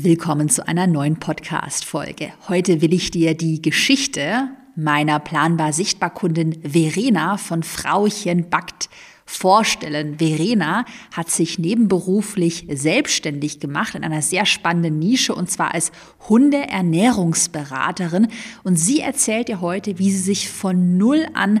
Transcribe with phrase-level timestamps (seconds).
[0.00, 2.32] Willkommen zu einer neuen Podcast-Folge.
[2.48, 8.90] Heute will ich dir die Geschichte meiner planbar sichtbar Kundin Verena von Frauchen Backt
[9.26, 10.18] vorstellen.
[10.18, 15.90] Verena hat sich nebenberuflich selbstständig gemacht in einer sehr spannenden Nische und zwar als
[16.28, 18.28] Hundeernährungsberaterin
[18.62, 21.60] und sie erzählt dir heute, wie sie sich von null an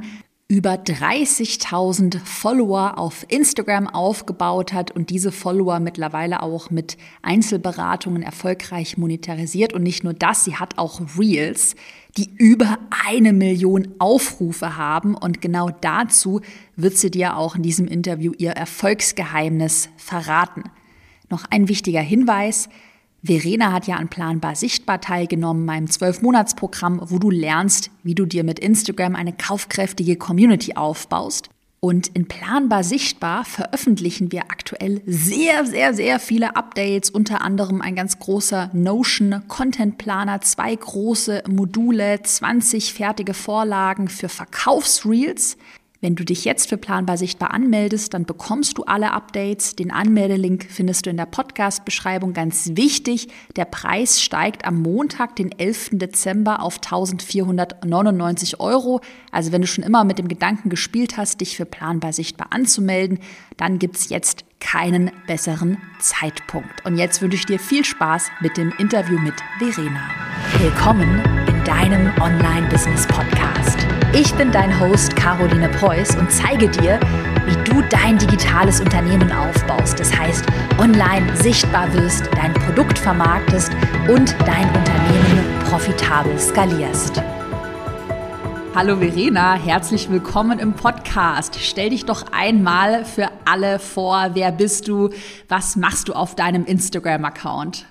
[0.50, 8.96] über 30.000 Follower auf Instagram aufgebaut hat und diese Follower mittlerweile auch mit Einzelberatungen erfolgreich
[8.96, 9.74] monetarisiert.
[9.74, 11.76] Und nicht nur das, sie hat auch Reels,
[12.16, 15.14] die über eine Million Aufrufe haben.
[15.14, 16.40] Und genau dazu
[16.76, 20.64] wird sie dir auch in diesem Interview ihr Erfolgsgeheimnis verraten.
[21.28, 22.70] Noch ein wichtiger Hinweis.
[23.22, 28.44] Verena hat ja an Planbar Sichtbar teilgenommen, meinem Zwölf-Monats-Programm, wo du lernst, wie du dir
[28.44, 31.50] mit Instagram eine kaufkräftige Community aufbaust.
[31.80, 37.94] Und in Planbar Sichtbar veröffentlichen wir aktuell sehr, sehr, sehr viele Updates, unter anderem ein
[37.94, 45.56] ganz großer Notion Content Planer, zwei große Module, 20 fertige Vorlagen für Verkaufsreels.
[46.00, 49.74] Wenn du dich jetzt für Planbar Sichtbar anmeldest, dann bekommst du alle Updates.
[49.74, 52.34] Den Anmeldelink findest du in der Podcast-Beschreibung.
[52.34, 55.90] Ganz wichtig, der Preis steigt am Montag, den 11.
[55.94, 59.00] Dezember auf 1499 Euro.
[59.32, 63.18] Also wenn du schon immer mit dem Gedanken gespielt hast, dich für Planbar Sichtbar anzumelden,
[63.56, 66.86] dann gibt's jetzt keinen besseren Zeitpunkt.
[66.86, 70.10] Und jetzt wünsche ich dir viel Spaß mit dem Interview mit Verena.
[70.60, 73.87] Willkommen in deinem Online-Business-Podcast.
[74.14, 76.98] Ich bin dein Host Caroline Preuß und zeige dir,
[77.44, 80.00] wie du dein digitales Unternehmen aufbaust.
[80.00, 80.46] Das heißt,
[80.78, 83.70] online sichtbar wirst, dein Produkt vermarktest
[84.08, 87.22] und dein Unternehmen profitabel skalierst.
[88.74, 91.58] Hallo Verena, herzlich willkommen im Podcast.
[91.60, 95.10] Stell dich doch einmal für alle vor, wer bist du,
[95.48, 97.84] was machst du auf deinem Instagram-Account?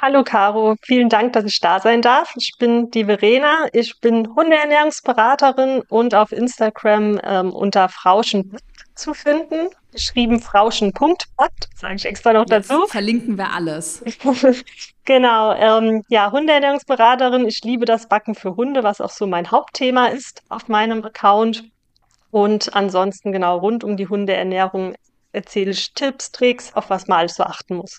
[0.00, 2.32] Hallo Caro, vielen Dank, dass ich da sein darf.
[2.36, 8.56] Ich bin die Verena, ich bin Hundeernährungsberaterin und auf Instagram ähm, unter Frauschen
[8.94, 9.70] zu finden.
[9.90, 12.86] Geschrieben Frauschen.bad, sage ich extra noch Jetzt dazu.
[12.86, 14.04] Verlinken wir alles.
[15.04, 17.48] genau, ähm, ja, Hundeernährungsberaterin.
[17.48, 21.64] Ich liebe das Backen für Hunde, was auch so mein Hauptthema ist auf meinem Account.
[22.30, 24.94] Und ansonsten genau rund um die Hundeernährung
[25.32, 27.98] erzähle ich Tipps, Tricks, auf was man alles so achten muss.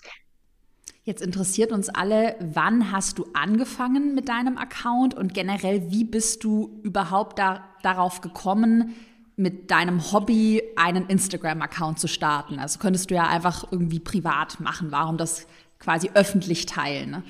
[1.02, 6.44] Jetzt interessiert uns alle, wann hast du angefangen mit deinem Account und generell, wie bist
[6.44, 8.94] du überhaupt da, darauf gekommen,
[9.36, 12.58] mit deinem Hobby einen Instagram-Account zu starten?
[12.58, 14.92] Also könntest du ja einfach irgendwie privat machen.
[14.92, 15.46] Warum das
[15.78, 17.10] quasi öffentlich teilen?
[17.10, 17.22] Ne?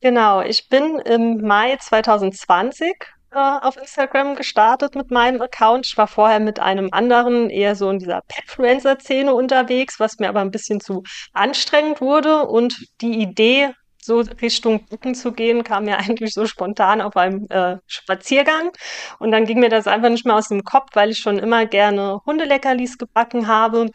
[0.00, 2.94] Genau, ich bin im Mai 2020 äh,
[3.32, 5.86] auf Instagram gestartet mit meinem Account.
[5.86, 10.40] Ich war vorher mit einem anderen eher so in dieser Petfluencer-Szene unterwegs, was mir aber
[10.40, 12.46] ein bisschen zu anstrengend wurde.
[12.46, 13.70] Und die Idee,
[14.02, 18.72] so Richtung Bucken zu gehen, kam mir eigentlich so spontan auf einem äh, Spaziergang.
[19.20, 21.66] Und dann ging mir das einfach nicht mehr aus dem Kopf, weil ich schon immer
[21.66, 23.90] gerne Hundeleckerlis gebacken habe.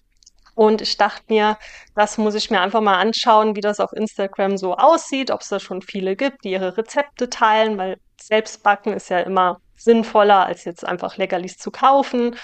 [0.56, 1.58] Und ich dachte mir,
[1.96, 5.50] das muss ich mir einfach mal anschauen, wie das auf Instagram so aussieht, ob es
[5.50, 7.98] da schon viele gibt, die ihre Rezepte teilen, weil
[8.28, 12.36] selbst backen ist ja immer sinnvoller, als jetzt einfach Leckerlis zu kaufen.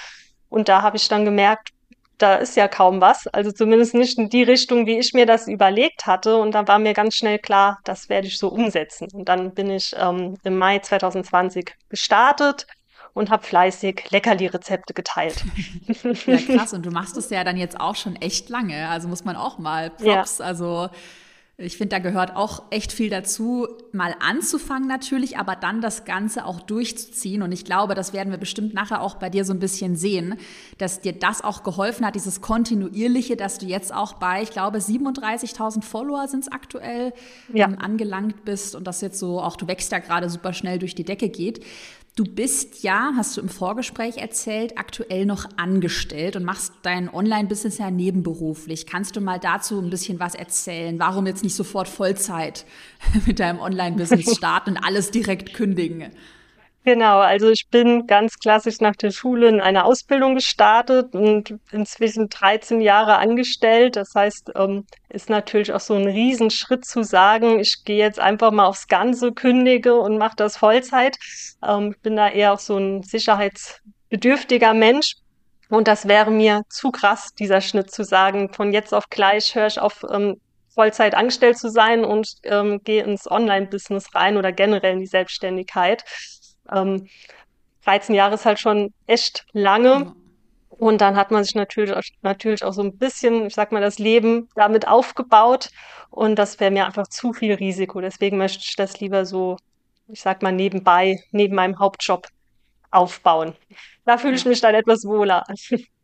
[0.49, 1.69] Und da habe ich dann gemerkt,
[2.17, 3.27] da ist ja kaum was.
[3.27, 6.37] Also zumindest nicht in die Richtung, wie ich mir das überlegt hatte.
[6.37, 9.07] Und da war mir ganz schnell klar, das werde ich so umsetzen.
[9.13, 12.67] Und dann bin ich ähm, im Mai 2020 gestartet
[13.13, 15.43] und habe fleißig Leckerli-Rezepte geteilt.
[16.27, 16.73] ja, krass.
[16.73, 18.87] Und du machst es ja dann jetzt auch schon echt lange.
[18.89, 20.45] Also muss man auch mal Props, ja.
[20.45, 20.89] also
[21.61, 26.45] ich finde, da gehört auch echt viel dazu, mal anzufangen natürlich, aber dann das Ganze
[26.45, 27.41] auch durchzuziehen.
[27.41, 30.35] Und ich glaube, das werden wir bestimmt nachher auch bei dir so ein bisschen sehen,
[30.77, 34.79] dass dir das auch geholfen hat, dieses kontinuierliche, dass du jetzt auch bei, ich glaube,
[34.79, 37.13] 37.000 Follower sind es aktuell
[37.53, 37.67] ja.
[37.67, 40.95] ähm, angelangt bist und das jetzt so, auch du wächst ja gerade super schnell durch
[40.95, 41.63] die Decke geht.
[42.17, 47.77] Du bist ja, hast du im Vorgespräch erzählt, aktuell noch angestellt und machst dein Online-Business
[47.77, 48.85] ja nebenberuflich.
[48.85, 50.99] Kannst du mal dazu ein bisschen was erzählen?
[50.99, 52.65] Warum jetzt nicht sofort Vollzeit
[53.25, 56.11] mit deinem Online-Business starten und alles direkt kündigen?
[56.83, 62.27] Genau, also ich bin ganz klassisch nach der Schule in eine Ausbildung gestartet und inzwischen
[62.27, 63.95] 13 Jahre angestellt.
[63.97, 68.51] Das heißt, ähm, ist natürlich auch so ein Riesenschritt zu sagen, ich gehe jetzt einfach
[68.51, 71.17] mal aufs Ganze, kündige und mache das Vollzeit.
[71.63, 75.17] Ähm, ich bin da eher auch so ein sicherheitsbedürftiger Mensch.
[75.69, 79.67] Und das wäre mir zu krass, dieser Schnitt zu sagen, von jetzt auf gleich höre
[79.67, 80.41] ich auf, ähm,
[80.73, 86.03] Vollzeit angestellt zu sein und ähm, gehe ins Online-Business rein oder generell in die Selbstständigkeit.
[86.71, 87.07] Ähm,
[87.85, 90.13] 13 Jahre ist halt schon echt lange.
[90.69, 93.99] Und dann hat man sich natürlich, natürlich auch so ein bisschen, ich sag mal, das
[93.99, 95.69] Leben damit aufgebaut.
[96.09, 98.01] Und das wäre mir einfach zu viel Risiko.
[98.01, 99.57] Deswegen möchte ich das lieber so,
[100.07, 102.27] ich sag mal, nebenbei, neben meinem Hauptjob
[102.89, 103.55] aufbauen.
[104.05, 105.43] Da fühle ich mich dann etwas wohler.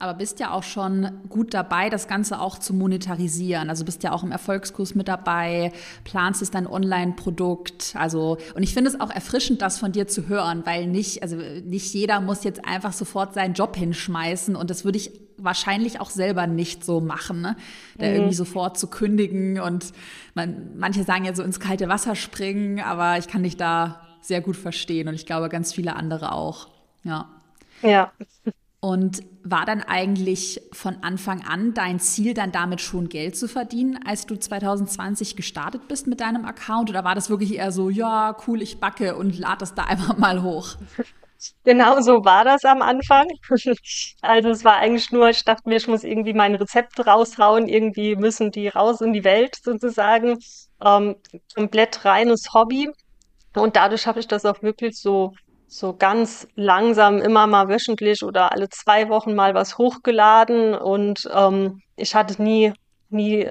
[0.00, 3.68] Aber bist ja auch schon gut dabei, das Ganze auch zu monetarisieren.
[3.68, 5.72] Also bist ja auch im Erfolgskurs mit dabei,
[6.04, 7.94] planst es dein Online-Produkt.
[7.98, 11.36] Also, und ich finde es auch erfrischend, das von dir zu hören, weil nicht, also
[11.36, 14.56] nicht jeder muss jetzt einfach sofort seinen Job hinschmeißen.
[14.56, 17.56] Und das würde ich wahrscheinlich auch selber nicht so machen, ne?
[17.98, 18.14] Da mhm.
[18.14, 19.60] irgendwie sofort zu kündigen.
[19.60, 19.92] Und
[20.34, 24.40] man, manche sagen ja so ins kalte Wasser springen, aber ich kann dich da sehr
[24.40, 26.68] gut verstehen und ich glaube ganz viele andere auch.
[27.04, 27.28] Ja.
[27.82, 28.12] Ja.
[28.80, 33.98] Und war dann eigentlich von Anfang an dein Ziel, dann damit schon Geld zu verdienen,
[34.06, 36.88] als du 2020 gestartet bist mit deinem Account?
[36.88, 40.16] Oder war das wirklich eher so, ja, cool, ich backe und lade das da einfach
[40.16, 40.76] mal hoch?
[41.64, 43.26] Genau so war das am Anfang.
[44.20, 48.16] Also es war eigentlich nur, ich dachte mir, ich muss irgendwie meine Rezepte raushauen, irgendwie
[48.16, 50.38] müssen die raus in die Welt sozusagen.
[50.84, 51.16] Ähm,
[51.54, 52.90] komplett reines Hobby.
[53.54, 55.34] Und dadurch habe ich das auch wirklich so
[55.70, 61.80] so ganz langsam immer mal wöchentlich oder alle zwei Wochen mal was hochgeladen und ähm,
[61.94, 62.72] ich hatte nie,
[63.08, 63.48] nie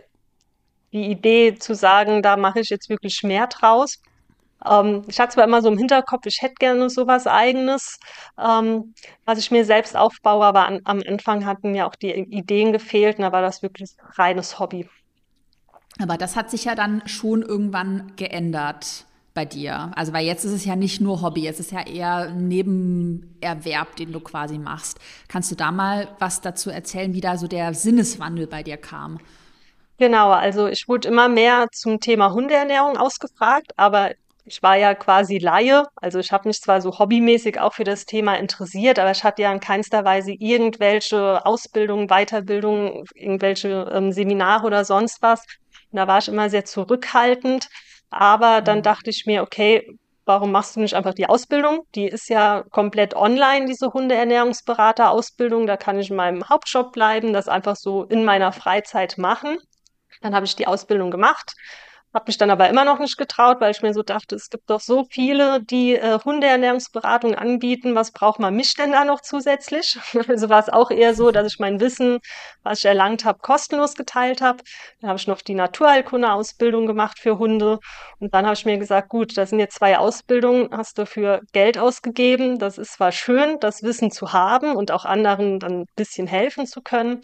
[0.92, 4.02] die Idee zu sagen, da mache ich jetzt wirklich mehr draus.
[4.70, 7.98] Ähm, ich hatte zwar immer so im Hinterkopf, ich hätte gerne sowas eigenes,
[8.38, 8.94] ähm,
[9.24, 13.18] was ich mir selbst aufbaue, aber an, am Anfang hatten mir auch die Ideen gefehlt
[13.18, 14.90] und da war das wirklich reines Hobby.
[16.02, 19.06] Aber das hat sich ja dann schon irgendwann geändert
[19.40, 19.92] bei dir?
[19.96, 23.96] Also, weil jetzt ist es ja nicht nur Hobby, jetzt ist ja eher ein Nebenerwerb,
[23.96, 25.00] den du quasi machst.
[25.30, 29.20] Kannst du da mal was dazu erzählen, wie da so der Sinneswandel bei dir kam?
[29.98, 34.12] Genau, also ich wurde immer mehr zum Thema Hundeernährung ausgefragt, aber
[34.44, 35.86] ich war ja quasi Laie.
[35.96, 39.44] Also ich habe mich zwar so hobbymäßig auch für das Thema interessiert, aber ich hatte
[39.44, 45.46] ja in keinster Weise irgendwelche Ausbildungen, Weiterbildungen, irgendwelche ähm, Seminare oder sonst was.
[45.92, 47.70] Und da war ich immer sehr zurückhaltend.
[48.10, 48.84] Aber dann mhm.
[48.84, 51.82] dachte ich mir, okay, warum machst du nicht einfach die Ausbildung?
[51.96, 55.66] Die ist ja komplett online, diese Hundeernährungsberater-Ausbildung.
[55.68, 59.58] Da kann ich in meinem Hauptjob bleiben, das einfach so in meiner Freizeit machen.
[60.22, 61.54] Dann habe ich die Ausbildung gemacht
[62.14, 64.70] habe mich dann aber immer noch nicht getraut, weil ich mir so dachte, es gibt
[64.70, 67.94] doch so viele, die äh, Hundeernährungsberatung anbieten.
[67.94, 69.98] Was braucht man mich denn da noch zusätzlich?
[70.28, 72.20] also war es auch eher so, dass ich mein Wissen,
[72.64, 74.64] was ich erlangt habe, kostenlos geteilt habe.
[75.02, 77.80] Dann habe ich noch die Naturheilkunde-Ausbildung gemacht für Hunde.
[78.20, 81.42] Und dann habe ich mir gesagt, gut, das sind jetzt zwei Ausbildungen, hast du für
[81.54, 82.58] Geld ausgegeben.
[82.58, 86.66] Das ist zwar schön, das Wissen zu haben und auch anderen dann ein bisschen helfen
[86.66, 87.22] zu können,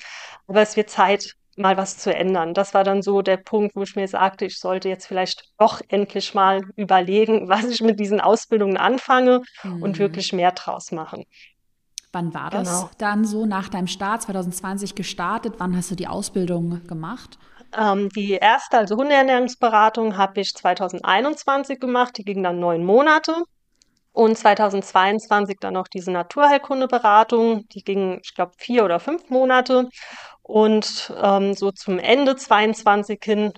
[0.47, 2.53] aber es wird Zeit, mal was zu ändern.
[2.53, 5.81] Das war dann so der Punkt, wo ich mir sagte, ich sollte jetzt vielleicht doch
[5.87, 9.81] endlich mal überlegen, was ich mit diesen Ausbildungen anfange mhm.
[9.81, 11.25] und wirklich mehr draus machen.
[12.11, 12.89] Wann war das genau.
[12.97, 15.55] dann so nach deinem Start 2020 gestartet?
[15.57, 17.37] Wann hast du die Ausbildung gemacht?
[17.77, 22.17] Ähm, die erste, also Hundeernährungsberatung, habe ich 2021 gemacht.
[22.17, 23.43] Die ging dann neun Monate.
[24.13, 27.67] Und 2022 dann noch diese Naturheilkundeberatung.
[27.73, 29.89] Die ging, ich glaube, vier oder fünf Monate.
[30.47, 33.53] Und ähm, so zum Ende 22 hin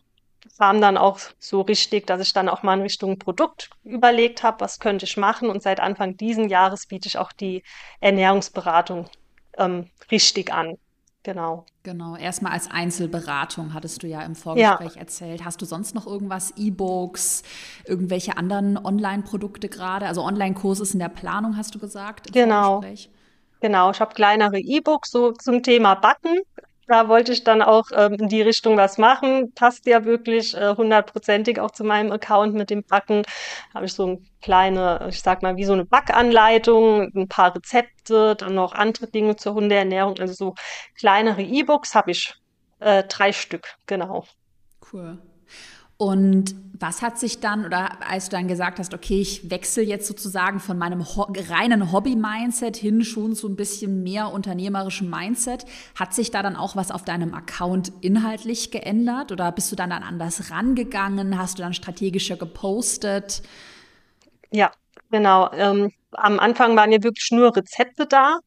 [0.58, 4.62] kam dann auch so richtig, dass ich dann auch mal in Richtung Produkt überlegt habe,
[4.62, 5.50] was könnte ich machen.
[5.50, 7.62] Und seit Anfang diesen Jahres biete ich auch die
[8.00, 9.10] Ernährungsberatung
[9.58, 10.78] ähm, richtig an.
[11.24, 11.66] Genau.
[11.84, 12.16] Genau.
[12.16, 15.02] Erstmal als Einzelberatung hattest du ja im Vorgespräch ja.
[15.02, 15.44] erzählt.
[15.44, 17.44] Hast du sonst noch irgendwas, E-Books,
[17.86, 20.06] irgendwelche anderen Online-Produkte gerade?
[20.06, 22.32] Also Online-Kurs ist in der Planung, hast du gesagt?
[22.32, 22.82] genau.
[23.60, 26.40] Genau, ich habe kleinere E-Books so zum Thema Backen.
[26.88, 29.52] Da wollte ich dann auch ähm, in die Richtung was machen.
[29.54, 33.24] Passt ja wirklich äh, hundertprozentig auch zu meinem Account mit dem Backen.
[33.74, 38.36] Habe ich so eine kleine, ich sag mal, wie so eine Backanleitung, ein paar Rezepte,
[38.36, 40.18] dann noch andere Dinge zur Hundeernährung.
[40.20, 40.56] Also so
[40.98, 42.36] kleinere E-Books habe ich
[42.80, 44.26] äh, drei Stück, genau.
[44.94, 45.20] Cool.
[45.98, 50.08] Und was hat sich dann, oder als du dann gesagt hast, okay, ich wechsle jetzt
[50.08, 56.14] sozusagen von meinem ho reinen Hobby-Mindset hin schon zu ein bisschen mehr unternehmerischem Mindset, hat
[56.14, 59.32] sich da dann auch was auf deinem Account inhaltlich geändert?
[59.32, 61.38] Oder bist du dann, dann anders rangegangen?
[61.40, 63.42] Hast du dann strategischer gepostet?
[64.52, 64.72] Ja,
[65.10, 65.52] genau.
[65.54, 68.40] Ähm, am Anfang waren ja wirklich nur Rezepte da.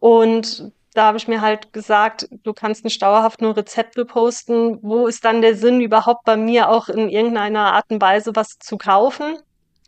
[0.00, 4.78] Und da habe ich mir halt gesagt, du kannst nicht dauerhaft nur Rezepte posten.
[4.82, 8.58] Wo ist dann der Sinn, überhaupt bei mir auch in irgendeiner Art und Weise was
[8.58, 9.36] zu kaufen?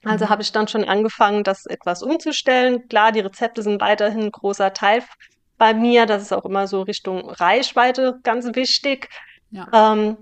[0.05, 0.29] Also mhm.
[0.31, 2.89] habe ich dann schon angefangen, das etwas umzustellen.
[2.89, 5.03] Klar, die Rezepte sind weiterhin ein großer Teil
[5.59, 6.07] bei mir.
[6.07, 9.09] Das ist auch immer so Richtung Reichweite ganz wichtig.
[9.51, 9.69] Ja.
[9.73, 10.17] Ähm,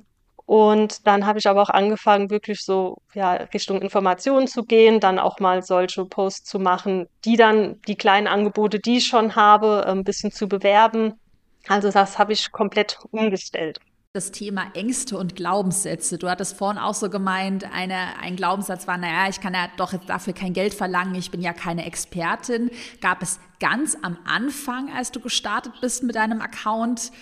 [0.48, 5.18] Und dann habe ich aber auch angefangen, wirklich so ja, Richtung Informationen zu gehen, dann
[5.18, 9.84] auch mal solche Posts zu machen, die dann die kleinen Angebote, die ich schon habe,
[9.86, 11.20] ein bisschen zu bewerben.
[11.68, 13.78] Also das habe ich komplett umgestellt
[14.14, 16.16] das Thema Ängste und Glaubenssätze.
[16.16, 19.92] Du hattest vorhin auch so gemeint, eine, ein Glaubenssatz war, naja, ich kann ja doch
[20.06, 22.70] dafür kein Geld verlangen, ich bin ja keine Expertin.
[23.02, 27.12] Gab es ganz am Anfang, als du gestartet bist mit deinem Account,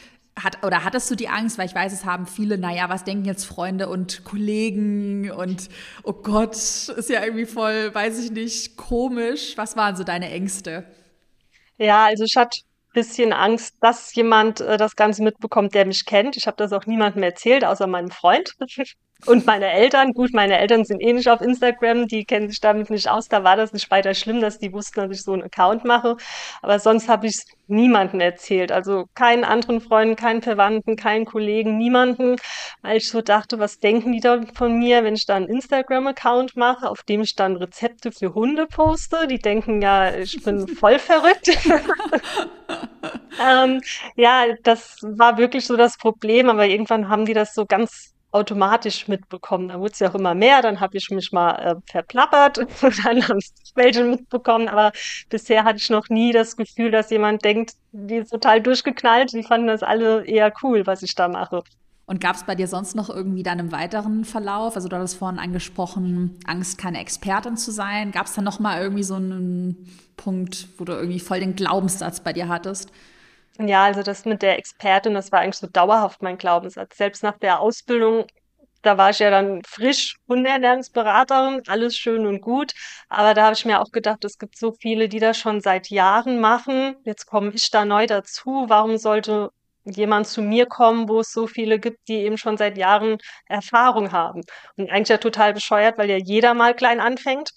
[0.43, 3.25] hat, oder hattest du die Angst, weil ich weiß, es haben viele, naja, was denken
[3.25, 5.69] jetzt Freunde und Kollegen und
[6.03, 9.57] oh Gott, ist ja irgendwie voll, weiß ich nicht, komisch.
[9.57, 10.85] Was waren so deine Ängste?
[11.79, 12.61] Ja, also ich hatte
[12.97, 16.37] bisschen Angst, dass jemand äh, das Ganze mitbekommt, der mich kennt.
[16.37, 18.55] Ich habe das auch niemandem erzählt, außer meinem Freund.
[19.25, 22.91] Und meine Eltern, gut, meine Eltern sind eh nicht auf Instagram, die kennen sich damit
[22.91, 23.29] nicht aus.
[23.29, 26.17] Da war das nicht weiter schlimm, dass die wussten, dass ich so einen Account mache.
[26.61, 28.71] Aber sonst habe ich es niemandem erzählt.
[28.71, 32.37] Also keinen anderen Freunden, keinen Verwandten, keinen Kollegen, niemanden.
[32.83, 36.55] Weil ich so dachte, was denken die da von mir, wenn ich da einen Instagram-Account
[36.57, 39.27] mache, auf dem ich dann Rezepte für Hunde poste?
[39.27, 41.49] Die denken ja, ich bin voll verrückt.
[43.43, 43.81] ähm,
[44.15, 46.51] ja, das war wirklich so das Problem.
[46.51, 49.69] Aber irgendwann haben die das so ganz automatisch mitbekommen.
[49.69, 53.05] Da wurde es ja auch immer mehr, dann habe ich mich mal äh, verplappert und
[53.05, 54.93] dann haben es welche mitbekommen, aber
[55.29, 59.43] bisher hatte ich noch nie das Gefühl, dass jemand denkt, die ist total durchgeknallt, die
[59.43, 61.63] fanden das alle eher cool, was ich da mache.
[62.09, 65.17] Und gab es bei dir sonst noch irgendwie dann im weiteren Verlauf, also du hattest
[65.17, 69.93] vorhin angesprochen, Angst, keine Expertin zu sein, gab es da noch mal irgendwie so einen
[70.17, 72.93] Punkt, wo du irgendwie voll den Glaubenssatz bei dir hattest?
[73.59, 76.97] Ja, also das mit der Expertin, das war eigentlich so dauerhaft mein Glaubenssatz.
[76.97, 78.27] Selbst nach der Ausbildung,
[78.83, 82.73] da war ich ja dann frisch Hundeernährungsberaterin, alles schön und gut.
[83.09, 85.89] Aber da habe ich mir auch gedacht, es gibt so viele, die das schon seit
[85.91, 86.97] Jahren machen.
[87.05, 88.67] Jetzt komme ich da neu dazu.
[88.69, 89.51] Warum sollte
[89.85, 94.13] jemand zu mir kommen, wo es so viele gibt, die eben schon seit Jahren Erfahrung
[94.13, 94.43] haben?
[94.77, 97.51] Und eigentlich ja total bescheuert, weil ja jeder mal klein anfängt.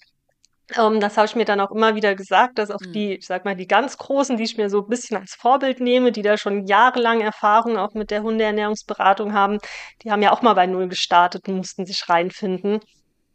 [0.76, 2.92] Ähm, das habe ich mir dann auch immer wieder gesagt, dass auch mhm.
[2.92, 5.80] die, ich sag mal, die ganz Großen, die ich mir so ein bisschen als Vorbild
[5.80, 9.58] nehme, die da schon jahrelang Erfahrung auch mit der Hundeernährungsberatung haben,
[10.02, 12.80] die haben ja auch mal bei Null gestartet und mussten sich reinfinden.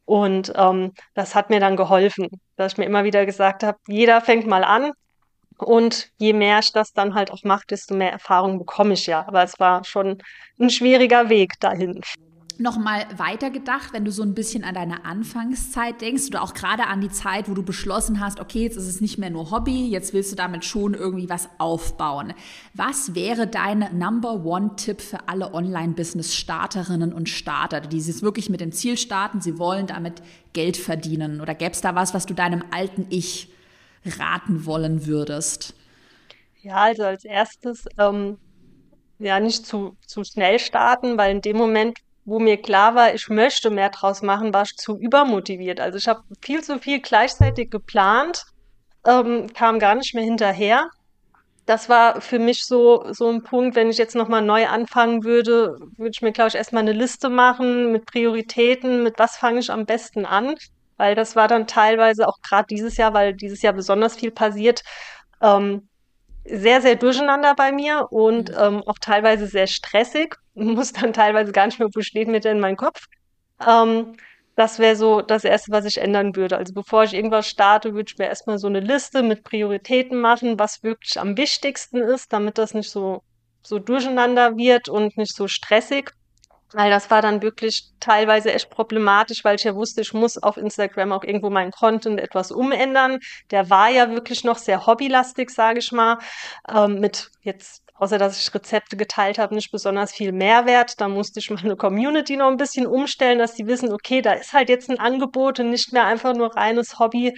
[0.05, 4.21] Und ähm, das hat mir dann geholfen, dass ich mir immer wieder gesagt habe, jeder
[4.21, 4.91] fängt mal an.
[5.57, 9.25] Und je mehr ich das dann halt auch mache, desto mehr Erfahrung bekomme ich ja.
[9.25, 10.21] Aber es war schon
[10.59, 12.01] ein schwieriger Weg dahin
[12.59, 17.01] nochmal weitergedacht, wenn du so ein bisschen an deine Anfangszeit denkst oder auch gerade an
[17.01, 20.13] die Zeit, wo du beschlossen hast, okay, jetzt ist es nicht mehr nur Hobby, jetzt
[20.13, 22.33] willst du damit schon irgendwie was aufbauen.
[22.73, 28.71] Was wäre dein Number One-Tipp für alle Online-Business-Starterinnen und Starter, die jetzt wirklich mit dem
[28.71, 30.21] Ziel starten, sie wollen damit
[30.53, 31.41] Geld verdienen?
[31.41, 33.49] Oder gäbe es da was, was du deinem alten Ich
[34.05, 35.73] raten wollen würdest?
[36.61, 38.37] Ja, also als erstes, ähm,
[39.19, 43.29] ja, nicht zu, zu schnell starten, weil in dem Moment, wo mir klar war, ich
[43.29, 45.79] möchte mehr draus machen, war ich zu übermotiviert.
[45.79, 48.45] Also ich habe viel zu viel gleichzeitig geplant,
[49.05, 50.89] ähm, kam gar nicht mehr hinterher.
[51.67, 55.77] Das war für mich so, so ein Punkt, wenn ich jetzt nochmal neu anfangen würde,
[55.97, 59.71] würde ich mir, glaube ich, erstmal eine Liste machen mit Prioritäten, mit was fange ich
[59.71, 60.55] am besten an.
[60.97, 64.83] Weil das war dann teilweise auch gerade dieses Jahr, weil dieses Jahr besonders viel passiert,
[65.41, 65.89] ähm,
[66.45, 68.57] sehr, sehr durcheinander bei mir und mhm.
[68.59, 70.35] ähm, auch teilweise sehr stressig.
[70.53, 73.05] Muss dann teilweise gar nicht mehr, wo steht mir denn mein Kopf?
[73.65, 74.15] Ähm,
[74.55, 76.57] das wäre so das Erste, was ich ändern würde.
[76.57, 80.57] Also bevor ich irgendwas starte, würde ich mir erstmal so eine Liste mit Prioritäten machen,
[80.57, 83.21] was wirklich am wichtigsten ist, damit das nicht so,
[83.61, 86.11] so durcheinander wird und nicht so stressig.
[86.73, 90.57] Weil das war dann wirklich teilweise echt problematisch, weil ich ja wusste, ich muss auf
[90.57, 93.19] Instagram auch irgendwo meinen Content etwas umändern.
[93.51, 96.17] Der war ja wirklich noch sehr hobbylastig, sage ich mal,
[96.67, 100.99] ähm, mit jetzt außer dass ich Rezepte geteilt habe, nicht besonders viel Mehrwert.
[100.99, 104.53] Da musste ich meine Community noch ein bisschen umstellen, dass die wissen, okay, da ist
[104.53, 107.33] halt jetzt ein Angebot und nicht mehr einfach nur reines Hobby.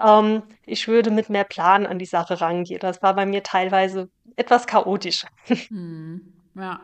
[0.00, 2.80] Ähm, ich würde mit mehr Plan an die Sache rangehen.
[2.80, 5.24] Das war bei mir teilweise etwas chaotisch.
[5.68, 6.80] Hm, ja.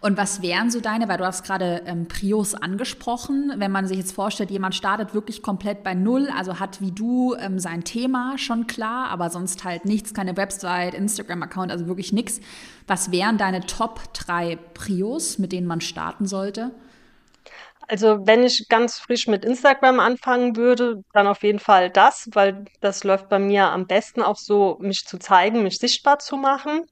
[0.00, 3.98] Und was wären so deine, weil du hast gerade ähm, Prios angesprochen, wenn man sich
[3.98, 8.38] jetzt vorstellt, jemand startet wirklich komplett bei Null, also hat wie du ähm, sein Thema
[8.38, 12.40] schon klar, aber sonst halt nichts, keine Website, Instagram-Account, also wirklich nichts.
[12.86, 16.70] Was wären deine Top drei Prios, mit denen man starten sollte?
[17.88, 22.66] Also wenn ich ganz frisch mit Instagram anfangen würde, dann auf jeden Fall das, weil
[22.80, 26.82] das läuft bei mir am besten auch so, mich zu zeigen, mich sichtbar zu machen.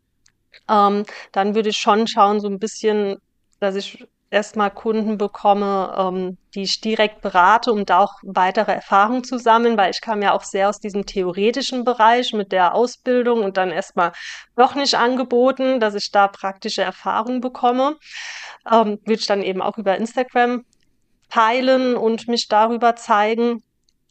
[0.69, 3.17] Ähm, dann würde ich schon schauen, so ein bisschen,
[3.61, 9.25] dass ich erstmal Kunden bekomme, ähm, die ich direkt berate, um da auch weitere Erfahrungen
[9.25, 13.43] zu sammeln, weil ich kam ja auch sehr aus diesem theoretischen Bereich mit der Ausbildung
[13.45, 14.13] und dann erstmal
[14.57, 17.97] noch nicht angeboten, dass ich da praktische Erfahrungen bekomme.
[18.71, 20.65] ähm, würde ich dann eben auch über Instagram
[21.31, 23.63] teilen und mich darüber zeigen.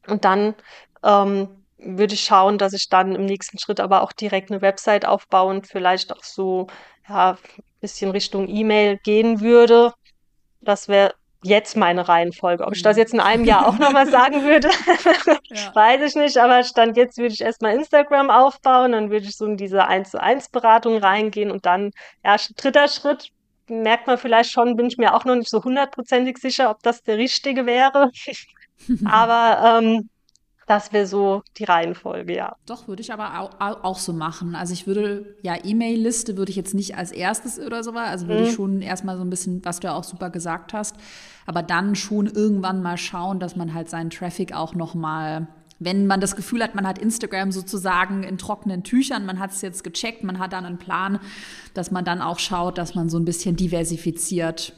[0.08, 0.56] Und dann
[1.04, 5.06] ähm, würde ich schauen, dass ich dann im nächsten Schritt aber auch direkt eine Website
[5.06, 6.68] aufbaue und vielleicht auch so
[7.08, 9.94] ja, ein bisschen Richtung E-Mail gehen würde.
[10.62, 11.14] Das wäre
[11.44, 12.66] jetzt meine Reihenfolge.
[12.66, 13.00] Ob ich das mhm.
[13.00, 14.70] jetzt in einem Jahr auch nochmal sagen würde,
[15.44, 15.76] ja.
[15.76, 16.38] weiß ich nicht.
[16.38, 20.12] Aber Stand jetzt würde ich erstmal Instagram aufbauen, dann würde ich so in diese 1
[20.12, 21.92] zu 1 Beratung reingehen und dann,
[22.24, 23.30] ja, dritter Schritt,
[23.68, 27.04] merkt man vielleicht schon, bin ich mir auch noch nicht so hundertprozentig sicher, ob das
[27.04, 28.10] der richtige wäre.
[29.06, 30.10] aber ähm,
[30.66, 32.56] das wäre so die Reihenfolge, ja.
[32.66, 34.56] Doch, würde ich aber auch, auch, so machen.
[34.56, 38.42] Also ich würde, ja, E-Mail-Liste würde ich jetzt nicht als erstes oder so, also würde
[38.42, 38.48] mhm.
[38.48, 40.96] ich schon erstmal so ein bisschen, was du ja auch super gesagt hast,
[41.46, 46.08] aber dann schon irgendwann mal schauen, dass man halt seinen Traffic auch noch mal wenn
[46.08, 49.84] man das Gefühl hat, man hat Instagram sozusagen in trockenen Tüchern, man hat es jetzt
[49.84, 51.20] gecheckt, man hat dann einen Plan,
[51.74, 54.74] dass man dann auch schaut, dass man so ein bisschen diversifiziert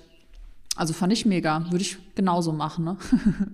[0.78, 1.66] also fand ich mega.
[1.70, 2.98] Würde ich genauso machen, ne?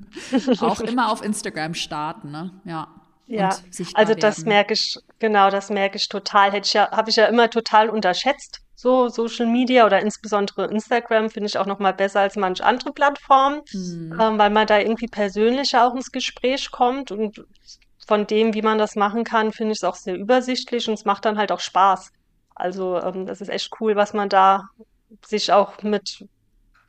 [0.59, 2.51] auch immer auf Instagram starten, ne?
[2.65, 2.87] Ja.
[3.25, 3.55] Ja,
[3.93, 4.49] also das werden.
[4.49, 6.51] merke ich, genau, das merke ich total.
[6.51, 8.59] Hätte ich ja, habe ich ja immer total unterschätzt.
[8.75, 12.91] So Social Media oder insbesondere Instagram finde ich auch noch mal besser als manche andere
[12.91, 14.19] Plattformen, hm.
[14.19, 17.45] ähm, weil man da irgendwie persönlicher auch ins Gespräch kommt und
[18.05, 21.05] von dem, wie man das machen kann, finde ich es auch sehr übersichtlich und es
[21.05, 22.11] macht dann halt auch Spaß.
[22.55, 24.69] Also ähm, das ist echt cool, was man da
[25.25, 26.25] sich auch mit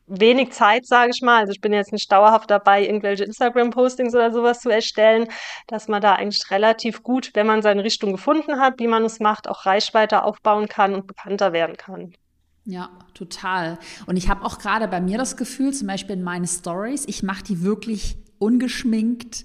[0.06, 1.40] wenig Zeit, sage ich mal.
[1.40, 5.28] Also ich bin jetzt nicht dauerhaft dabei, irgendwelche Instagram-Postings oder sowas zu erstellen,
[5.66, 9.20] dass man da eigentlich relativ gut, wenn man seine Richtung gefunden hat, wie man es
[9.20, 12.14] macht, auch Reichweite aufbauen kann und bekannter werden kann.
[12.66, 13.78] Ja, total.
[14.06, 17.22] Und ich habe auch gerade bei mir das Gefühl, zum Beispiel in meinen Stories, ich
[17.22, 19.44] mache die wirklich ungeschminkt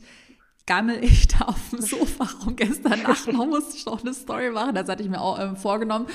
[0.69, 2.55] gammel ich da auf dem Sofa rum.
[2.55, 5.55] Gestern Nacht noch musste ich noch eine Story machen, das hatte ich mir auch ähm,
[5.55, 6.05] vorgenommen.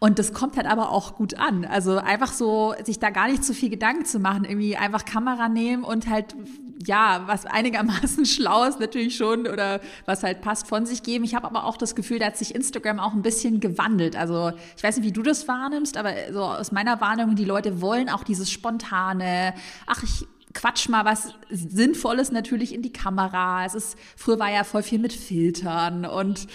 [0.00, 1.64] Und das kommt halt aber auch gut an.
[1.64, 5.48] Also einfach so, sich da gar nicht zu viel Gedanken zu machen, irgendwie einfach Kamera
[5.48, 6.36] nehmen und halt,
[6.84, 11.24] ja, was einigermaßen schlau ist natürlich schon oder was halt passt von sich geben.
[11.24, 14.14] Ich habe aber auch das Gefühl, da hat sich Instagram auch ein bisschen gewandelt.
[14.14, 17.80] Also ich weiß nicht, wie du das wahrnimmst, aber so aus meiner Wahrnehmung, die Leute
[17.80, 19.52] wollen auch dieses spontane,
[19.86, 23.64] ach, ich quatsch mal was Sinnvolles natürlich in die Kamera.
[23.64, 26.46] Es ist, früher war ja voll viel mit Filtern und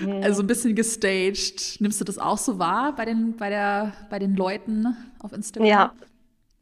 [0.00, 0.22] mhm.
[0.22, 1.80] also ein bisschen gestaged.
[1.80, 5.68] Nimmst du das auch so wahr bei den, bei der, bei den Leuten auf Instagram?
[5.68, 5.92] Ja,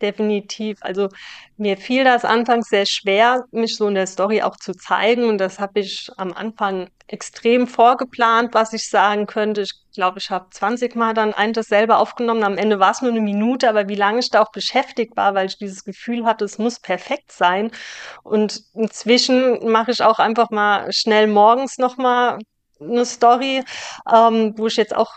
[0.01, 0.79] definitiv.
[0.81, 1.09] Also
[1.57, 5.25] mir fiel das anfangs sehr schwer, mich so in der Story auch zu zeigen.
[5.25, 9.63] Und das habe ich am Anfang extrem vorgeplant, was ich sagen könnte.
[9.63, 12.43] Ich glaube, ich habe 20 Mal dann ein das selber aufgenommen.
[12.43, 15.35] Am Ende war es nur eine Minute, aber wie lange ich da auch beschäftigt war,
[15.35, 17.71] weil ich dieses Gefühl hatte, es muss perfekt sein.
[18.23, 22.39] Und inzwischen mache ich auch einfach mal schnell morgens nochmal
[22.81, 23.63] eine Story,
[24.13, 25.13] ähm, wo ich jetzt auch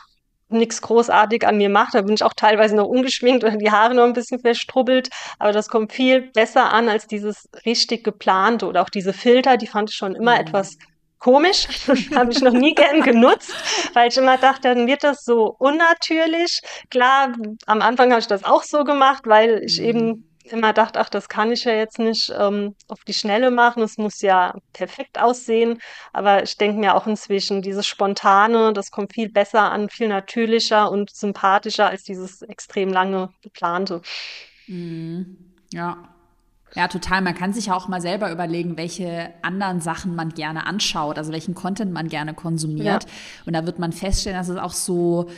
[0.49, 1.91] nichts großartig an mir mache.
[1.93, 5.09] Da bin ich auch teilweise noch ungeschminkt oder die Haare noch ein bisschen verstrubbelt.
[5.37, 9.67] Aber das kommt viel besser an als dieses richtig geplante oder auch diese Filter, die
[9.67, 10.41] fand ich schon immer mhm.
[10.41, 10.77] etwas
[11.19, 11.67] komisch.
[12.15, 13.53] habe ich noch nie gern genutzt,
[13.93, 16.61] weil ich immer dachte, dann wird das so unnatürlich.
[16.89, 17.33] Klar,
[17.65, 19.85] am Anfang habe ich das auch so gemacht, weil ich mhm.
[19.85, 23.83] eben immer dachte, ach, das kann ich ja jetzt nicht ähm, auf die Schnelle machen,
[23.83, 25.79] es muss ja perfekt aussehen.
[26.13, 30.91] Aber ich denke mir auch inzwischen, dieses Spontane, das kommt viel besser an, viel natürlicher
[30.91, 34.01] und sympathischer als dieses extrem lange geplante.
[34.67, 35.37] Mhm.
[35.71, 35.97] Ja.
[36.75, 37.21] Ja, total.
[37.21, 41.31] Man kann sich ja auch mal selber überlegen, welche anderen Sachen man gerne anschaut, also
[41.31, 43.05] welchen Content man gerne konsumiert.
[43.05, 43.09] Ja.
[43.47, 45.29] Und da wird man feststellen, dass es auch so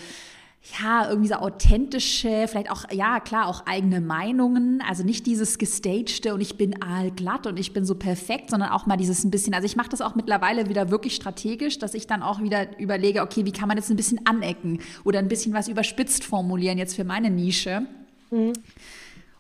[0.80, 4.82] ja, irgendwie so authentische, vielleicht auch, ja, klar, auch eigene Meinungen.
[4.88, 8.86] Also nicht dieses gestagte und ich bin allglatt und ich bin so perfekt, sondern auch
[8.86, 12.06] mal dieses ein bisschen, also ich mache das auch mittlerweile wieder wirklich strategisch, dass ich
[12.06, 15.54] dann auch wieder überlege, okay, wie kann man jetzt ein bisschen anecken oder ein bisschen
[15.54, 17.88] was überspitzt formulieren jetzt für meine Nische,
[18.30, 18.54] mhm.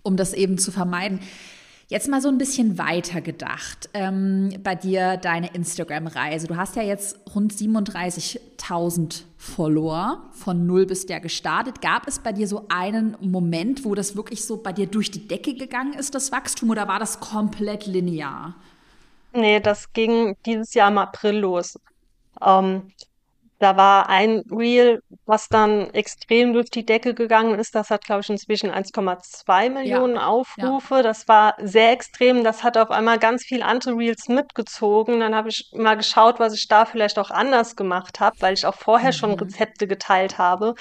[0.01, 1.19] um das eben zu vermeiden.
[1.91, 6.47] Jetzt mal so ein bisschen weiter gedacht ähm, bei dir deine Instagram-Reise.
[6.47, 11.81] Du hast ja jetzt rund 37.000 Follower von null bis der gestartet.
[11.81, 15.27] Gab es bei dir so einen Moment, wo das wirklich so bei dir durch die
[15.27, 18.55] Decke gegangen ist, das Wachstum, oder war das komplett linear?
[19.33, 21.77] Nee, das ging dieses Jahr im April los.
[22.41, 22.83] Ähm,
[23.61, 27.75] da war ein Reel, was dann extrem durch die Decke gegangen ist.
[27.75, 30.95] Das hat, glaube ich, inzwischen 1,2 Millionen ja, Aufrufe.
[30.95, 31.03] Ja.
[31.03, 32.43] Das war sehr extrem.
[32.43, 35.19] Das hat auf einmal ganz viel andere Reels mitgezogen.
[35.19, 38.65] Dann habe ich mal geschaut, was ich da vielleicht auch anders gemacht habe, weil ich
[38.65, 39.15] auch vorher mhm.
[39.15, 40.73] schon Rezepte geteilt habe.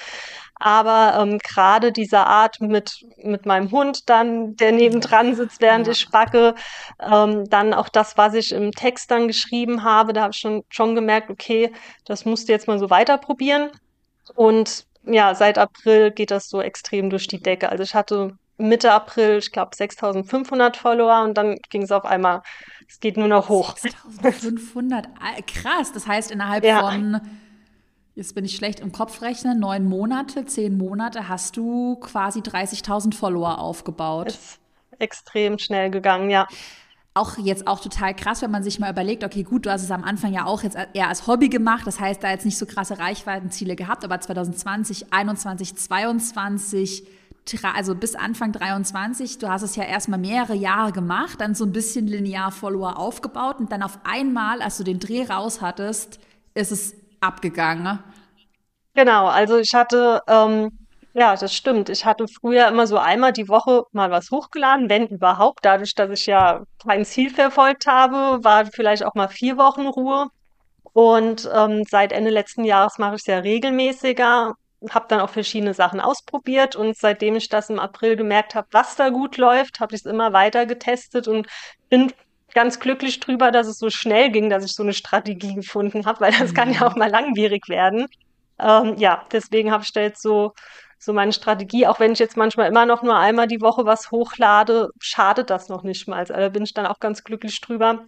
[0.60, 5.92] Aber ähm, gerade diese Art mit, mit meinem Hund dann, der nebendran sitzt, während ja.
[5.94, 6.54] ich backe,
[7.00, 10.62] ähm, dann auch das, was ich im Text dann geschrieben habe, da habe ich schon,
[10.68, 11.72] schon gemerkt, okay,
[12.04, 13.70] das musst du jetzt mal so weiter probieren.
[14.34, 17.70] Und ja, seit April geht das so extrem durch die Decke.
[17.70, 22.42] Also ich hatte Mitte April, ich glaube, 6500 Follower und dann ging es auf einmal,
[22.86, 23.78] es geht nur noch hoch.
[23.78, 25.06] 6500,
[25.46, 25.92] krass.
[25.92, 26.90] Das heißt, innerhalb ja.
[26.90, 27.20] von,
[28.14, 33.14] jetzt bin ich schlecht im Kopf rechnen, neun Monate, zehn Monate hast du quasi 30.000
[33.14, 34.28] Follower aufgebaut.
[34.28, 34.60] Ist
[34.98, 36.46] extrem schnell gegangen, ja.
[37.12, 39.90] Auch jetzt auch total krass, wenn man sich mal überlegt, okay, gut, du hast es
[39.90, 42.66] am Anfang ja auch jetzt eher als Hobby gemacht, das heißt, da jetzt nicht so
[42.66, 47.04] krasse Reichweitenziele gehabt, aber 2020, 21, 22,
[47.74, 51.72] also bis Anfang 23, du hast es ja erstmal mehrere Jahre gemacht, dann so ein
[51.72, 56.20] bisschen linear Follower aufgebaut und dann auf einmal, als du den Dreh raus hattest,
[56.54, 57.98] ist es abgegangen.
[58.94, 60.70] Genau, also ich hatte ähm,
[61.12, 61.88] ja, das stimmt.
[61.88, 65.64] Ich hatte früher immer so einmal die Woche mal was hochgeladen, wenn überhaupt.
[65.64, 70.28] Dadurch, dass ich ja kein Ziel verfolgt habe, war vielleicht auch mal vier Wochen Ruhe.
[70.92, 74.54] Und ähm, seit Ende letzten Jahres mache ich es ja regelmäßiger,
[74.90, 78.96] habe dann auch verschiedene Sachen ausprobiert und seitdem ich das im April gemerkt habe, was
[78.96, 81.46] da gut läuft, habe ich es immer weiter getestet und
[81.88, 82.12] bin
[82.54, 86.20] ganz glücklich drüber, dass es so schnell ging, dass ich so eine Strategie gefunden habe,
[86.20, 86.86] weil das kann ja mhm.
[86.86, 88.06] auch mal langwierig werden.
[88.58, 90.52] Ähm, ja, deswegen habe ich da jetzt so
[91.00, 91.86] so meine Strategie.
[91.86, 95.68] Auch wenn ich jetzt manchmal immer noch nur einmal die Woche was hochlade, schadet das
[95.68, 96.18] noch nicht mal.
[96.18, 98.04] Also da bin ich dann auch ganz glücklich drüber,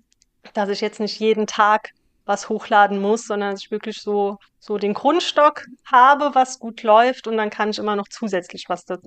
[0.55, 1.91] dass ich jetzt nicht jeden Tag
[2.25, 7.27] was hochladen muss, sondern dass ich wirklich so, so den Grundstock habe, was gut läuft
[7.27, 8.99] und dann kann ich immer noch zusätzlich was da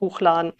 [0.00, 0.54] hochladen.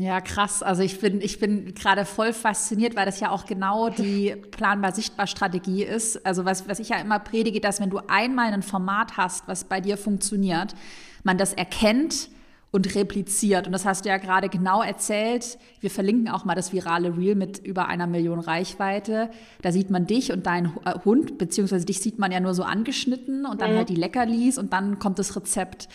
[0.00, 0.62] Ja, krass.
[0.62, 4.92] Also ich bin, ich bin gerade voll fasziniert, weil das ja auch genau die planbar
[4.92, 6.24] sichtbar Strategie ist.
[6.24, 9.64] Also was, was ich ja immer predige, dass wenn du einmal ein Format hast, was
[9.64, 10.76] bei dir funktioniert,
[11.24, 12.30] man das erkennt
[12.70, 13.66] und repliziert.
[13.66, 15.58] Und das hast du ja gerade genau erzählt.
[15.80, 19.30] Wir verlinken auch mal das virale Reel mit über einer Million Reichweite.
[19.62, 22.62] Da sieht man dich und deinen äh, Hund, beziehungsweise dich sieht man ja nur so
[22.62, 23.78] angeschnitten und dann mhm.
[23.78, 25.88] halt die Leckerlis und dann kommt das Rezept.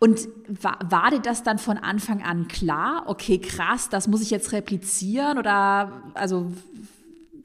[0.00, 3.04] Und war, war dir das dann von Anfang an klar?
[3.06, 6.52] Okay, krass, das muss ich jetzt replizieren oder also,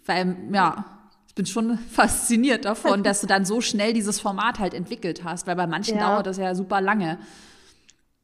[0.06, 0.86] weil, ja,
[1.28, 5.48] ich bin schon fasziniert davon, dass du dann so schnell dieses Format halt entwickelt hast,
[5.48, 6.10] weil bei manchen ja.
[6.10, 7.18] dauert das ja super lange.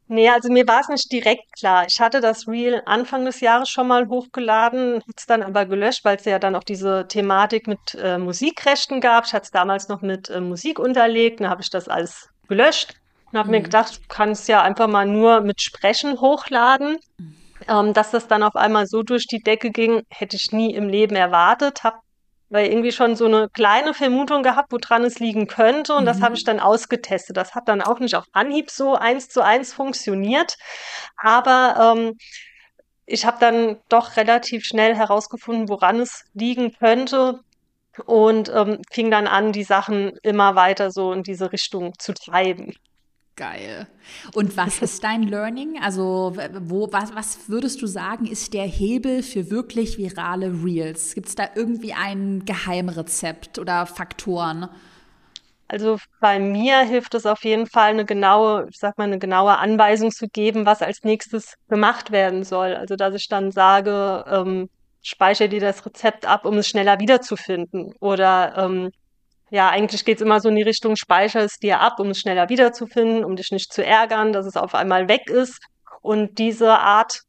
[0.06, 1.86] Nee, also mir war es nicht direkt klar.
[1.88, 6.04] Ich hatte das Reel Anfang des Jahres schon mal hochgeladen, habe es dann aber gelöscht,
[6.04, 9.26] weil es ja dann auch diese Thematik mit äh, Musikrechten gab.
[9.26, 12.99] Ich hatte es damals noch mit äh, Musik unterlegt, dann habe ich das alles gelöscht
[13.32, 13.56] und habe mhm.
[13.56, 16.98] mir gedacht, du kannst ja einfach mal nur mit Sprechen hochladen.
[17.18, 17.36] Mhm.
[17.68, 20.88] Ähm, dass das dann auf einmal so durch die Decke ging, hätte ich nie im
[20.88, 21.84] Leben erwartet.
[21.84, 21.98] Habe
[22.50, 25.94] weil irgendwie schon so eine kleine Vermutung gehabt, woran es liegen könnte.
[25.94, 26.06] Und mhm.
[26.06, 27.36] das habe ich dann ausgetestet.
[27.36, 30.56] Das hat dann auch nicht auf Anhieb so eins zu eins funktioniert.
[31.16, 32.18] Aber ähm,
[33.06, 37.40] ich habe dann doch relativ schnell herausgefunden, woran es liegen könnte.
[38.06, 42.74] Und ähm, fing dann an, die Sachen immer weiter so in diese Richtung zu treiben.
[43.40, 43.86] Geil.
[44.34, 45.80] Und was ist dein Learning?
[45.82, 51.14] Also, wo, was, was würdest du sagen, ist der Hebel für wirklich virale Reels?
[51.14, 54.68] Gibt es da irgendwie ein Geheimrezept oder Faktoren?
[55.68, 59.56] Also bei mir hilft es auf jeden Fall, eine genaue, ich sag mal, eine genaue
[59.56, 62.74] Anweisung zu geben, was als nächstes gemacht werden soll.
[62.74, 64.68] Also dass ich dann sage, ähm,
[65.00, 67.94] speichere dir das Rezept ab, um es schneller wiederzufinden.
[68.00, 68.90] Oder ähm,
[69.50, 72.48] ja, eigentlich geht's immer so in die Richtung, speicher es dir ab, um es schneller
[72.48, 75.58] wiederzufinden, um dich nicht zu ärgern, dass es auf einmal weg ist.
[76.02, 77.20] Und diese Art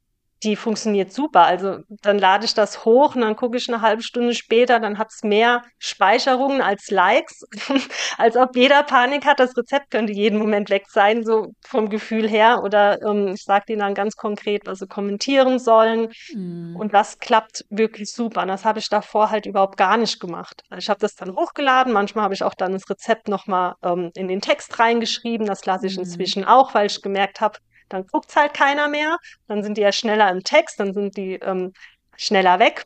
[0.42, 1.44] die funktioniert super.
[1.44, 4.98] Also dann lade ich das hoch und dann gucke ich eine halbe Stunde später, dann
[4.98, 7.44] hat es mehr Speicherungen als Likes,
[8.18, 12.28] als ob jeder Panik hat, das Rezept könnte jeden Moment weg sein, so vom Gefühl
[12.28, 12.62] her.
[12.64, 16.08] Oder ähm, ich sage denen dann ganz konkret, was sie kommentieren sollen.
[16.32, 16.76] Mhm.
[16.76, 18.42] Und das klappt wirklich super.
[18.42, 20.62] Und das habe ich davor halt überhaupt gar nicht gemacht.
[20.70, 24.10] Also ich habe das dann hochgeladen, manchmal habe ich auch dann das Rezept nochmal ähm,
[24.14, 25.46] in den Text reingeschrieben.
[25.46, 26.04] Das lasse ich mhm.
[26.04, 27.58] inzwischen auch, weil ich gemerkt habe,
[27.92, 31.34] dann guckt's halt keiner mehr, dann sind die ja schneller im Text, dann sind die
[31.34, 31.72] ähm,
[32.16, 32.84] schneller weg.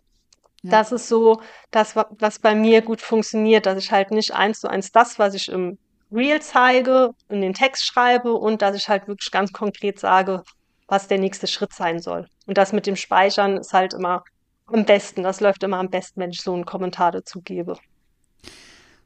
[0.62, 0.71] Ja.
[0.71, 1.40] Das ist so
[1.71, 5.35] das, was bei mir gut funktioniert, dass ich halt nicht eins zu eins das, was
[5.35, 5.79] ich im
[6.12, 10.42] Reel zeige, in den Text schreibe und dass ich halt wirklich ganz konkret sage,
[10.88, 12.29] was der nächste Schritt sein soll.
[12.47, 14.25] Und das mit dem Speichern ist halt immer
[14.66, 15.23] am besten.
[15.23, 17.77] Das läuft immer am besten, wenn ich so einen Kommentar dazu gebe.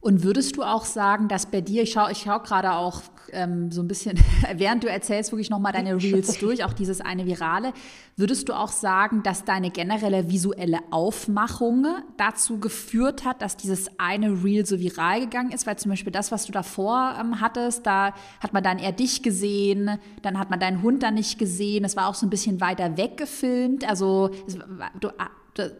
[0.00, 3.70] Und würdest du auch sagen, dass bei dir, ich schaue ich schau gerade auch ähm,
[3.70, 4.18] so ein bisschen,
[4.54, 7.74] während du erzählst, wirklich nochmal deine Reels durch, auch dieses eine Virale,
[8.16, 11.86] würdest du auch sagen, dass deine generelle visuelle Aufmachung
[12.16, 15.66] dazu geführt hat, dass dieses eine Reel so viral gegangen ist?
[15.66, 19.22] Weil zum Beispiel das, was du davor ähm, hattest, da hat man dann eher dich
[19.22, 22.62] gesehen, dann hat man deinen Hund dann nicht gesehen, es war auch so ein bisschen
[22.62, 23.86] weiter weg gefilmt.
[23.86, 24.58] Also es,
[24.98, 25.10] du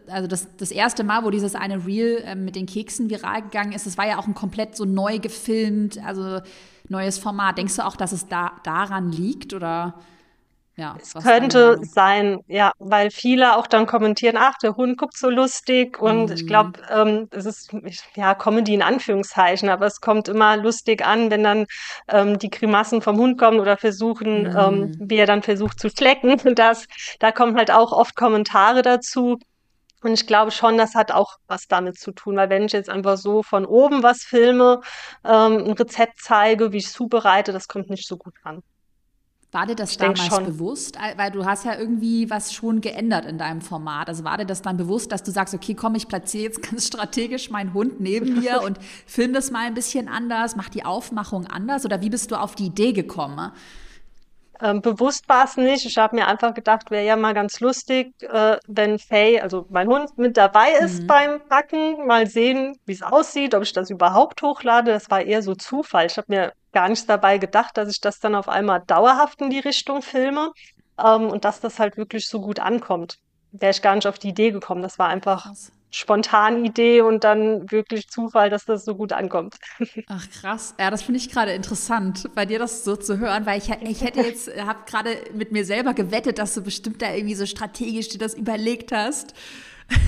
[0.07, 3.71] also das, das erste Mal, wo dieses eine Reel äh, mit den Keksen viral gegangen
[3.71, 6.41] ist, das war ja auch ein komplett so neu gefilmt, also
[6.89, 7.57] neues Format.
[7.57, 9.95] Denkst du auch, dass es da daran liegt oder?
[10.77, 15.29] ja, es könnte sein, ja, weil viele auch dann kommentieren, ach, der Hund guckt so
[15.29, 16.33] lustig und mhm.
[16.33, 17.71] ich glaube, ähm, es ist
[18.15, 21.65] ja Comedy in Anführungszeichen, aber es kommt immer lustig an, wenn dann
[22.07, 24.57] ähm, die Grimassen vom Hund kommen oder versuchen, ähm, mhm.
[24.57, 26.41] ähm, wie er dann versucht zu schlecken.
[26.55, 26.87] Das,
[27.19, 29.37] da kommen halt auch oft Kommentare dazu.
[30.03, 32.89] Und ich glaube schon, das hat auch was damit zu tun, weil wenn ich jetzt
[32.89, 34.81] einfach so von oben was filme,
[35.23, 38.63] ähm, ein Rezept zeige, wie ich es zubereite, das kommt nicht so gut an.
[39.51, 40.97] War dir das ich damals bewusst?
[41.17, 44.07] Weil du hast ja irgendwie was schon geändert in deinem Format.
[44.07, 46.87] Also war dir das dann bewusst, dass du sagst, okay, komm, ich platziere jetzt ganz
[46.87, 51.47] strategisch meinen Hund neben mir und film das mal ein bisschen anders, mach die Aufmachung
[51.47, 51.83] anders?
[51.85, 53.51] Oder wie bist du auf die Idee gekommen?
[54.61, 55.85] Ähm, bewusst war es nicht.
[55.85, 59.87] Ich habe mir einfach gedacht, wäre ja mal ganz lustig, äh, wenn Faye, also mein
[59.87, 61.07] Hund, mit dabei ist mhm.
[61.07, 62.05] beim Backen.
[62.05, 64.91] Mal sehen, wie es aussieht, ob ich das überhaupt hochlade.
[64.91, 66.05] Das war eher so Zufall.
[66.05, 69.49] Ich habe mir gar nichts dabei gedacht, dass ich das dann auf einmal dauerhaft in
[69.49, 70.51] die Richtung filme
[71.03, 73.17] ähm, und dass das halt wirklich so gut ankommt.
[73.51, 74.81] Wäre ich gar nicht auf die Idee gekommen.
[74.81, 79.55] Das war einfach Krass spontan Idee und dann wirklich Zufall, dass das so gut ankommt.
[80.07, 83.59] Ach krass, ja, das finde ich gerade interessant, bei dir das so zu hören, weil
[83.59, 87.35] ich, ich hätte jetzt, habe gerade mit mir selber gewettet, dass du bestimmt da irgendwie
[87.35, 89.33] so strategisch dir das überlegt hast.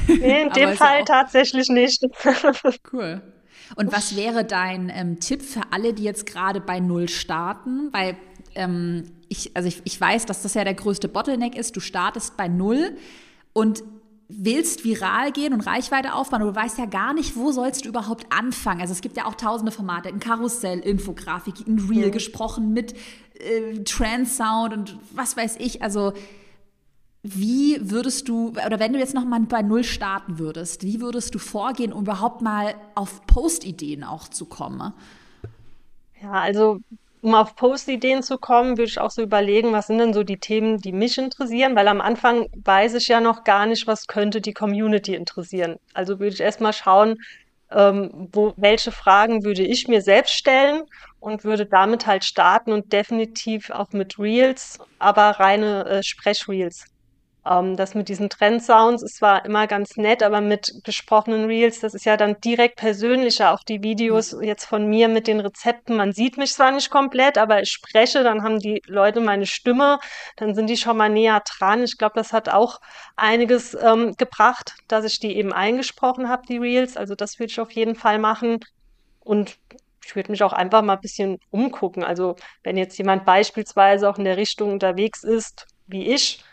[0.07, 2.01] Nee, in dem Fall ja tatsächlich nicht.
[2.93, 3.21] cool.
[3.75, 7.91] Und was wäre dein ähm, Tipp für alle, die jetzt gerade bei Null starten?
[7.91, 8.15] Weil
[8.55, 11.75] ähm, ich, also ich, ich weiß, dass das ja der größte Bottleneck ist.
[11.75, 12.95] Du startest bei Null
[13.51, 13.83] und
[14.27, 17.89] willst viral gehen und Reichweite aufbauen, aber du weißt ja gar nicht, wo sollst du
[17.89, 18.81] überhaupt anfangen.
[18.81, 22.11] Also es gibt ja auch tausende Formate, ein Karussell, Infografik, ein Reel, mhm.
[22.11, 22.93] gesprochen mit
[23.39, 25.81] äh, Trans-Sound und was weiß ich.
[25.81, 26.13] Also
[27.21, 31.33] wie würdest du, oder wenn du jetzt noch mal bei Null starten würdest, wie würdest
[31.33, 34.93] du vorgehen, um überhaupt mal auf Post-Ideen auch zu kommen?
[36.21, 36.79] Ja, also
[37.23, 40.39] um auf Post-Ideen zu kommen, würde ich auch so überlegen, was sind denn so die
[40.39, 44.41] Themen, die mich interessieren, weil am Anfang weiß ich ja noch gar nicht, was könnte
[44.41, 45.77] die Community interessieren.
[45.93, 47.15] Also würde ich erstmal schauen,
[47.71, 50.83] ähm, wo, welche Fragen würde ich mir selbst stellen
[51.21, 56.92] und würde damit halt starten und definitiv auch mit Reels, aber reine äh, Sprechreels.
[57.45, 61.93] Ähm, das mit diesen Trendsounds ist zwar immer ganz nett, aber mit gesprochenen Reels, das
[61.93, 63.51] ist ja dann direkt persönlicher.
[63.53, 64.43] Auch die Videos mhm.
[64.43, 65.97] jetzt von mir mit den Rezepten.
[65.97, 69.99] Man sieht mich zwar nicht komplett, aber ich spreche, dann haben die Leute meine Stimme,
[70.37, 71.83] dann sind die schon mal näher dran.
[71.83, 72.79] Ich glaube, das hat auch
[73.15, 76.97] einiges ähm, gebracht, dass ich die eben eingesprochen habe, die Reels.
[76.97, 78.59] Also das würde ich auf jeden Fall machen.
[79.19, 79.57] Und
[80.05, 82.03] ich würde mich auch einfach mal ein bisschen umgucken.
[82.03, 86.43] Also wenn jetzt jemand beispielsweise auch in der Richtung unterwegs ist, wie ich,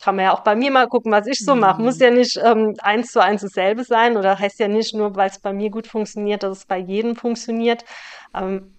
[0.00, 1.80] kann man ja auch bei mir mal gucken, was ich so mache.
[1.80, 2.02] Muss mhm.
[2.02, 5.38] ja nicht ähm, eins zu eins dasselbe sein oder heißt ja nicht nur, weil es
[5.38, 7.84] bei mir gut funktioniert, dass es bei jedem funktioniert.
[8.34, 8.74] Ähm,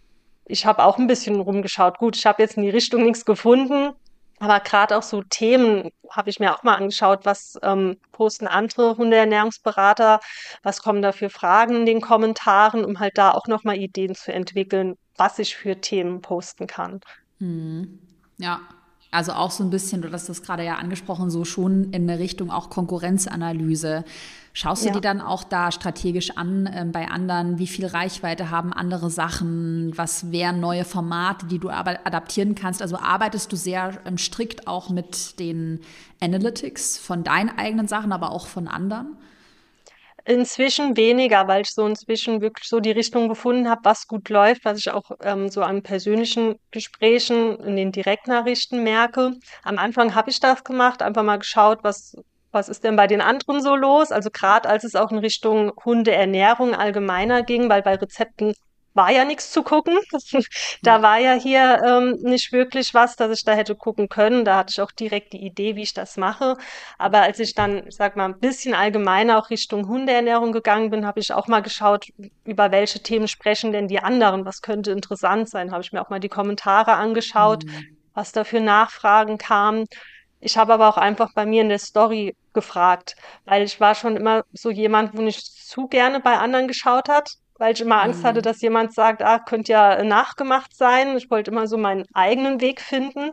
[0.46, 1.98] ich habe auch ein bisschen rumgeschaut.
[1.98, 3.94] Gut, ich habe jetzt in die Richtung nichts gefunden,
[4.40, 8.98] aber gerade auch so Themen habe ich mir auch mal angeschaut, was ähm, posten andere
[8.98, 10.20] Hundeernährungsberater,
[10.62, 14.32] was kommen da für Fragen in den Kommentaren, um halt da auch nochmal Ideen zu
[14.32, 17.02] entwickeln, was ich für Themen posten kann.
[17.40, 18.00] Hm.
[18.38, 18.60] Ja,
[19.16, 22.20] also auch so ein bisschen, du hast das gerade ja angesprochen, so schon in der
[22.20, 24.04] Richtung auch Konkurrenzanalyse.
[24.54, 24.94] Schaust du ja.
[24.94, 29.92] dir dann auch da strategisch an äh, bei anderen, wie viel Reichweite haben andere Sachen,
[29.98, 32.82] was wären neue Formate, die du aber adaptieren kannst?
[32.82, 35.82] Also arbeitest du sehr ähm, strikt auch mit den
[36.22, 39.18] Analytics von deinen eigenen Sachen, aber auch von anderen?
[40.28, 44.66] Inzwischen weniger, weil ich so inzwischen wirklich so die Richtung gefunden habe, was gut läuft,
[44.66, 49.34] was ich auch ähm, so an persönlichen Gesprächen in den Direktnachrichten merke.
[49.64, 52.16] Am Anfang habe ich das gemacht, einfach mal geschaut, was
[52.56, 54.12] was ist denn bei den anderen so los?
[54.12, 58.56] Also gerade als es auch in Richtung Hundeernährung allgemeiner ging, weil bei Rezepten
[58.96, 60.00] war ja nichts zu gucken.
[60.82, 64.46] da war ja hier ähm, nicht wirklich was, dass ich da hätte gucken können.
[64.46, 66.58] Da hatte ich auch direkt die Idee, wie ich das mache.
[66.98, 71.06] Aber als ich dann, ich sag mal, ein bisschen allgemeiner auch Richtung Hundeernährung gegangen bin,
[71.06, 72.08] habe ich auch mal geschaut,
[72.46, 74.46] über welche Themen sprechen denn die anderen?
[74.46, 75.72] Was könnte interessant sein?
[75.72, 77.98] Habe ich mir auch mal die Kommentare angeschaut, mhm.
[78.14, 79.86] was da für Nachfragen kamen.
[80.40, 84.16] Ich habe aber auch einfach bei mir in der Story gefragt, weil ich war schon
[84.16, 88.24] immer so jemand, wo nicht zu gerne bei anderen geschaut hat weil ich immer Angst
[88.24, 88.44] hatte, mhm.
[88.44, 91.18] dass jemand sagt, ah, könnte ja nachgemacht sein.
[91.18, 93.32] Ich wollte immer so meinen eigenen Weg finden.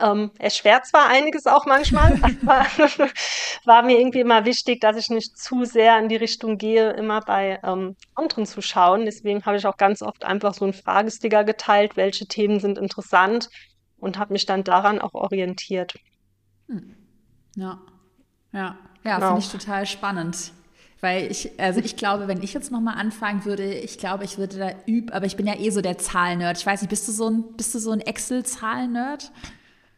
[0.00, 2.66] Ähm, erschwert zwar einiges auch manchmal, aber
[3.64, 7.20] war mir irgendwie immer wichtig, dass ich nicht zu sehr in die Richtung gehe, immer
[7.20, 9.04] bei ähm, anderen zu schauen.
[9.04, 13.48] Deswegen habe ich auch ganz oft einfach so einen Fragesticker geteilt, welche Themen sind interessant
[13.96, 15.94] und habe mich dann daran auch orientiert.
[16.68, 16.94] Hm.
[17.56, 17.80] Ja,
[18.52, 19.28] ja, ja, genau.
[19.28, 20.52] finde ich total spannend.
[21.00, 24.58] Weil ich, also ich glaube, wenn ich jetzt nochmal anfangen würde, ich glaube, ich würde
[24.58, 26.56] da üben, aber ich bin ja eh so der Zahlnerd.
[26.58, 29.30] Ich weiß nicht, bist du so ein, bist du so ein Excel-Zahlnerd?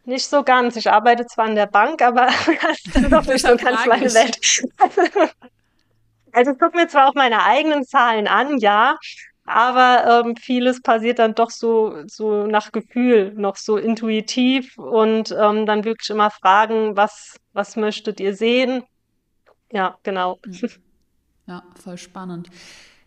[0.05, 0.75] Nicht so ganz.
[0.77, 4.39] Ich arbeite zwar in der Bank, aber das ist doch nicht so ganz meine Welt.
[6.31, 8.99] Also ich gucke mir zwar auch meine eigenen Zahlen an, ja,
[9.45, 15.65] aber ähm, vieles passiert dann doch so, so nach Gefühl, noch so intuitiv und ähm,
[15.65, 18.85] dann wirklich immer fragen, was, was möchtet ihr sehen?
[19.73, 20.39] Ja, genau.
[21.49, 22.51] Ja, voll spannend.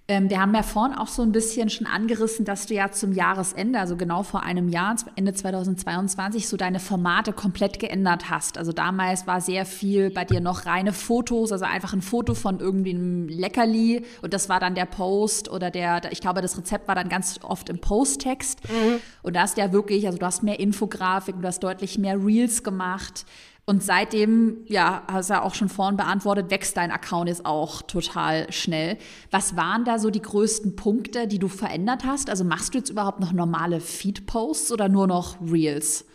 [0.08, 3.13] Ähm, wir haben ja vorhin auch so ein bisschen schon angerissen, dass du ja zum
[3.13, 8.58] Jahresende, also genau vor einem Jahr, Ende 2022, so deine Formate komplett geändert hast.
[8.58, 12.60] Also damals war sehr viel bei dir noch reine Fotos, also einfach ein Foto von
[12.60, 16.88] irgendwie einem Leckerli und das war dann der Post oder der, ich glaube, das Rezept
[16.88, 18.67] war dann ganz oft im Posttext.
[18.69, 18.99] Mhm.
[19.21, 22.17] Und da hast du ja wirklich, also du hast mehr Infografiken, du hast deutlich mehr
[22.17, 23.25] Reels gemacht.
[23.65, 27.84] Und seitdem, ja, hast du ja auch schon vorhin beantwortet, wächst dein Account jetzt auch
[27.84, 28.97] total schnell.
[29.30, 32.30] Was waren da so die größten Punkte, die du verändert hast?
[32.30, 36.06] Also machst du jetzt überhaupt noch normale Feed-Posts oder nur noch Reels?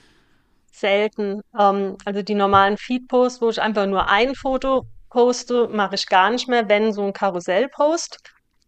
[0.73, 1.41] Selten.
[1.59, 6.31] Ähm, also die normalen Feed-Posts, wo ich einfach nur ein Foto poste, mache ich gar
[6.31, 8.19] nicht mehr, wenn so ein Karussell-Post.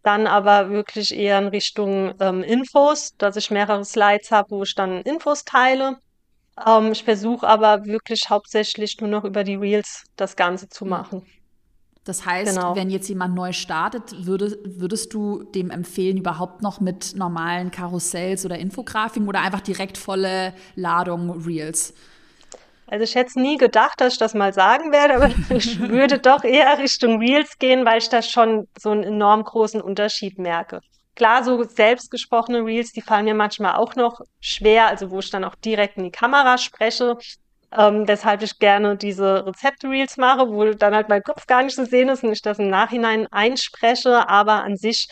[0.03, 4.73] Dann aber wirklich eher in Richtung ähm, Infos, dass ich mehrere Slides habe, wo ich
[4.73, 5.97] dann Infos teile.
[6.65, 10.89] Ähm, ich versuche aber wirklich hauptsächlich nur noch über die Reels das Ganze zu hm.
[10.89, 11.25] machen.
[12.05, 12.75] Das heißt, genau.
[12.75, 18.45] wenn jetzt jemand neu startet, würde, würdest du dem empfehlen, überhaupt noch mit normalen Karussells
[18.45, 21.93] oder Infografiken oder einfach direkt volle Ladung Reels?
[22.87, 26.17] Also ich hätte es nie gedacht, dass ich das mal sagen werde, aber ich würde
[26.17, 30.81] doch eher Richtung Reels gehen, weil ich da schon so einen enorm großen Unterschied merke.
[31.19, 35.43] Klar, so selbstgesprochene Reels, die fallen mir manchmal auch noch schwer, also wo ich dann
[35.43, 37.17] auch direkt in die Kamera spreche.
[37.77, 41.85] Ähm, weshalb ich gerne diese Rezepte-Reels mache, wo dann halt mein Kopf gar nicht zu
[41.85, 44.29] sehen ist und ich das im Nachhinein einspreche.
[44.29, 45.09] Aber an sich,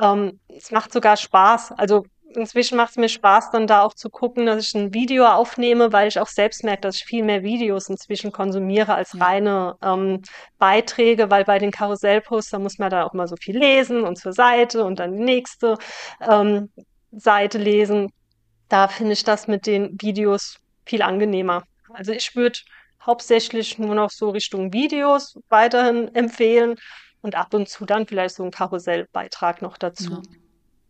[0.00, 1.72] ähm, es macht sogar Spaß.
[1.72, 2.06] Also
[2.36, 5.92] inzwischen macht es mir Spaß, dann da auch zu gucken, dass ich ein Video aufnehme,
[5.92, 9.24] weil ich auch selbst merke, dass ich viel mehr Videos inzwischen konsumiere als ja.
[9.24, 10.22] reine ähm,
[10.58, 14.18] Beiträge, weil bei den Karussellposts, da muss man da auch mal so viel lesen und
[14.18, 15.76] zur Seite und dann die nächste
[16.20, 16.70] ähm,
[17.12, 18.12] Seite lesen.
[18.68, 21.62] Da finde ich das mit den Videos viel angenehmer.
[21.92, 22.58] Also ich würde
[23.04, 26.76] hauptsächlich nur noch so Richtung Videos weiterhin empfehlen
[27.20, 30.12] und ab und zu dann vielleicht so einen Karussellbeitrag noch dazu.
[30.12, 30.41] Ja.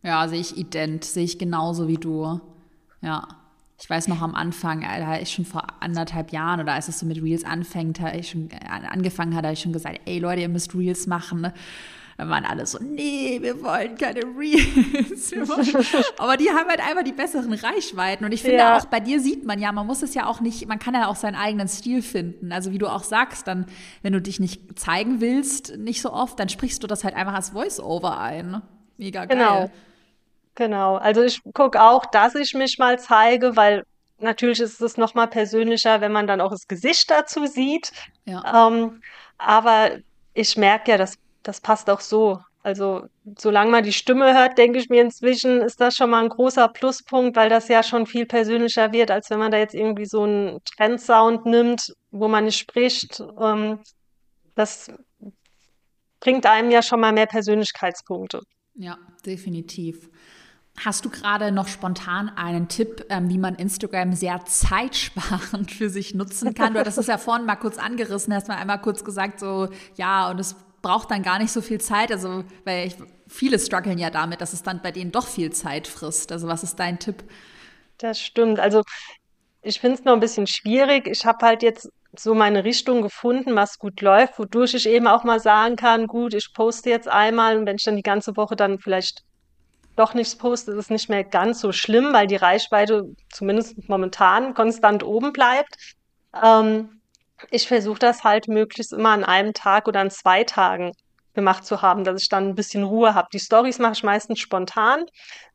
[0.03, 2.39] Ja, sehe ich ident, sehe ich genauso wie du.
[3.01, 3.27] Ja.
[3.79, 6.99] Ich weiß noch am Anfang, äh, da ich schon vor anderthalb Jahren oder als es
[6.99, 10.19] so mit Reels anfängt, da ich schon äh, angefangen hat, habe ich schon gesagt, ey
[10.19, 11.41] Leute, ihr müsst Reels machen.
[11.41, 11.53] Ne?
[12.17, 15.33] Dann waren alle so, nee, wir wollen keine Reels.
[16.17, 18.23] Aber die haben halt einfach die besseren Reichweiten.
[18.23, 18.77] Und ich finde ja.
[18.77, 21.07] auch, bei dir sieht man ja, man muss es ja auch nicht, man kann ja
[21.07, 22.51] auch seinen eigenen Stil finden.
[22.51, 23.65] Also wie du auch sagst, dann,
[24.01, 27.33] wenn du dich nicht zeigen willst, nicht so oft, dann sprichst du das halt einfach
[27.33, 28.61] als Voice-Over ein.
[28.97, 29.37] Mega geil.
[29.37, 29.71] Genau.
[30.55, 33.85] Genau, also ich gucke auch, dass ich mich mal zeige, weil
[34.19, 37.91] natürlich ist es noch mal persönlicher, wenn man dann auch das Gesicht dazu sieht.
[38.25, 38.67] Ja.
[38.67, 39.01] Ähm,
[39.37, 39.91] aber
[40.33, 42.39] ich merke ja, das, das passt auch so.
[42.61, 46.29] Also solange man die Stimme hört, denke ich mir inzwischen, ist das schon mal ein
[46.29, 50.05] großer Pluspunkt, weil das ja schon viel persönlicher wird, als wenn man da jetzt irgendwie
[50.05, 53.21] so einen Trendsound nimmt, wo man nicht spricht.
[53.41, 53.79] Ähm,
[54.55, 54.89] das
[56.21, 58.39] bringt einem ja schon mal mehr Persönlichkeitspunkte.
[58.75, 60.09] Ja, definitiv.
[60.79, 66.15] Hast du gerade noch spontan einen Tipp, ähm, wie man Instagram sehr zeitsparend für sich
[66.15, 66.73] nutzen kann?
[66.73, 70.29] Du hattest es ja vorhin mal kurz angerissen, hast mal einmal kurz gesagt, so, ja,
[70.29, 72.11] und es braucht dann gar nicht so viel Zeit.
[72.11, 72.95] Also, weil ich,
[73.27, 76.31] viele strugglen ja damit, dass es dann bei denen doch viel Zeit frisst.
[76.31, 77.23] Also, was ist dein Tipp?
[77.99, 78.59] Das stimmt.
[78.59, 78.81] Also,
[79.61, 81.07] ich finde es noch ein bisschen schwierig.
[81.07, 85.23] Ich habe halt jetzt so meine Richtung gefunden, was gut läuft, wodurch ich eben auch
[85.23, 88.55] mal sagen kann, gut, ich poste jetzt einmal und wenn ich dann die ganze Woche
[88.55, 89.23] dann vielleicht
[89.95, 95.03] doch nichts poste, ist nicht mehr ganz so schlimm, weil die Reichweite zumindest momentan konstant
[95.03, 95.75] oben bleibt.
[96.41, 97.01] Ähm,
[97.51, 100.93] ich versuche das halt möglichst immer an einem Tag oder an zwei Tagen
[101.33, 103.27] gemacht zu haben, dass ich dann ein bisschen Ruhe habe.
[103.33, 105.05] Die Stories mache ich meistens spontan.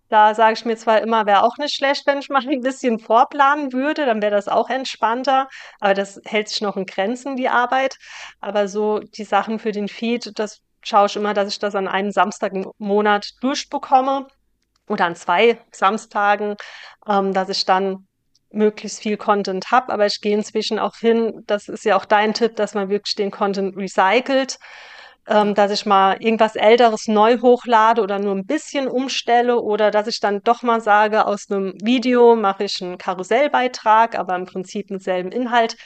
[0.09, 2.99] Da sage ich mir zwar immer, wäre auch nicht schlecht, wenn ich mal ein bisschen
[2.99, 5.49] vorplanen würde, dann wäre das auch entspannter.
[5.81, 7.97] Aber das hält sich noch in Grenzen, die Arbeit.
[8.41, 11.89] Aber so die Sachen für den Feed, das schaue ich immer, dass ich das an
[11.89, 14.27] einem Samstag im Monat durchbekomme
[14.89, 16.57] oder an zwei Samstagen,
[17.07, 18.07] ähm, dass ich dann
[18.51, 19.93] möglichst viel Content habe.
[19.93, 23.15] Aber ich gehe inzwischen auch hin, das ist ja auch dein Tipp, dass man wirklich
[23.15, 24.59] den Content recycelt,
[25.27, 30.07] ähm, dass ich mal irgendwas Älteres neu hochlade oder nur ein bisschen umstelle oder dass
[30.07, 34.89] ich dann doch mal sage, aus einem Video mache ich einen Karussellbeitrag, aber im Prinzip
[34.89, 35.77] denselben Inhalt.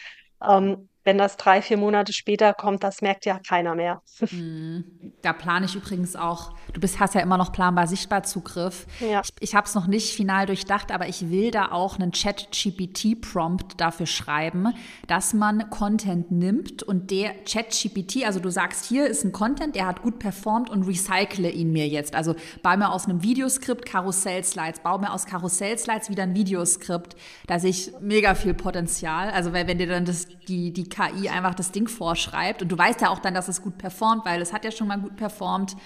[0.46, 4.02] Ähm, wenn das drei, vier Monate später kommt, das merkt ja keiner mehr.
[4.32, 5.12] Mhm.
[5.20, 8.86] Da plane ich übrigens auch, du bist, hast ja immer noch planbar sichtbar Zugriff.
[9.00, 9.20] Ja.
[9.22, 13.80] Ich, ich habe es noch nicht final durchdacht, aber ich will da auch einen Chat-GPT-Prompt
[13.80, 14.72] dafür schreiben,
[15.06, 19.86] dass man Content nimmt und der Chat-GPT, also du sagst, hier ist ein Content, der
[19.86, 22.14] hat gut performt und recycle ihn mir jetzt.
[22.14, 27.16] Also baue mir aus einem Videoskript Karussell-Slides, baue mir aus Karussell-Slides wieder ein Videoskript.
[27.46, 29.30] Da sehe ich mega viel Potenzial.
[29.30, 32.62] Also wenn, wenn dir dann das, die, die KI einfach das Ding vorschreibt.
[32.62, 34.88] Und du weißt ja auch dann, dass es gut performt, weil es hat ja schon
[34.88, 35.76] mal gut performt.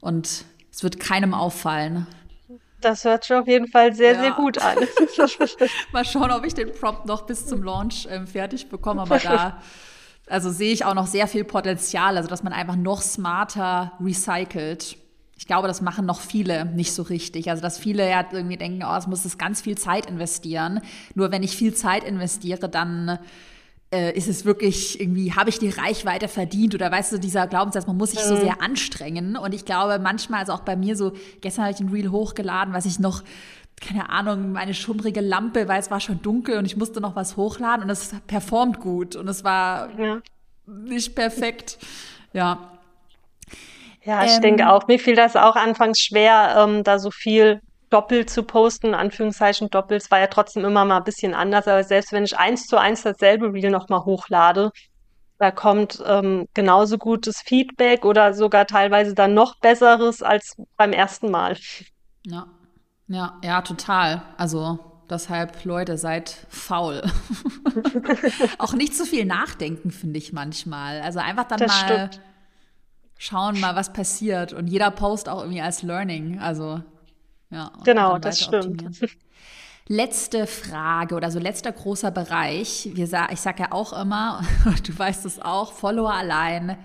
[0.00, 2.06] Und es wird keinem auffallen.
[2.80, 4.20] Das hört schon auf jeden Fall sehr, ja.
[4.20, 4.76] sehr gut an.
[5.92, 9.02] mal schauen, ob ich den Prompt noch bis zum Launch ähm, fertig bekomme.
[9.02, 9.60] Aber da
[10.28, 14.96] also sehe ich auch noch sehr viel Potenzial, also dass man einfach noch smarter recycelt.
[15.36, 17.50] Ich glaube, das machen noch viele nicht so richtig.
[17.50, 20.80] Also, dass viele ja irgendwie denken, oh, es muss das ganz viel Zeit investieren.
[21.14, 23.18] Nur wenn ich viel Zeit investiere, dann
[23.92, 27.86] äh, ist es wirklich irgendwie, habe ich die Reichweite verdient oder weißt du, dieser Glaubenssatz,
[27.86, 28.40] man muss sich so mhm.
[28.40, 29.36] sehr anstrengen.
[29.36, 32.72] Und ich glaube manchmal, also auch bei mir so, gestern habe ich ein Reel hochgeladen,
[32.72, 33.22] was ich noch,
[33.80, 37.36] keine Ahnung, meine schummrige Lampe, weil es war schon dunkel und ich musste noch was
[37.36, 40.20] hochladen und es performt gut und es war ja.
[40.66, 41.78] nicht perfekt.
[42.32, 42.70] Ja.
[44.04, 47.60] Ja, ich ähm, denke auch, mir fiel das auch anfangs schwer, ähm, da so viel
[47.92, 50.02] doppelt zu posten, Anführungszeichen doppelt.
[50.02, 52.78] Es war ja trotzdem immer mal ein bisschen anders, aber selbst wenn ich eins zu
[52.78, 54.70] eins dasselbe Reel nochmal hochlade,
[55.38, 61.30] da kommt ähm, genauso gutes Feedback oder sogar teilweise dann noch besseres als beim ersten
[61.30, 61.56] Mal.
[62.24, 62.46] Ja,
[63.08, 64.22] ja, ja, total.
[64.36, 64.78] Also
[65.10, 67.02] deshalb, Leute, seid faul.
[68.58, 71.00] Auch nicht zu viel nachdenken, finde ich manchmal.
[71.00, 72.20] Also einfach dann das mal stimmt.
[73.18, 74.52] schauen, mal was passiert.
[74.52, 76.38] Und jeder Post auch irgendwie als Learning.
[76.38, 76.82] Also
[77.52, 78.84] ja, genau, das stimmt.
[79.88, 82.90] Letzte Frage oder so letzter großer Bereich.
[82.94, 84.42] Wir, ich sage ja auch immer,
[84.86, 86.78] du weißt es auch, Follower allein,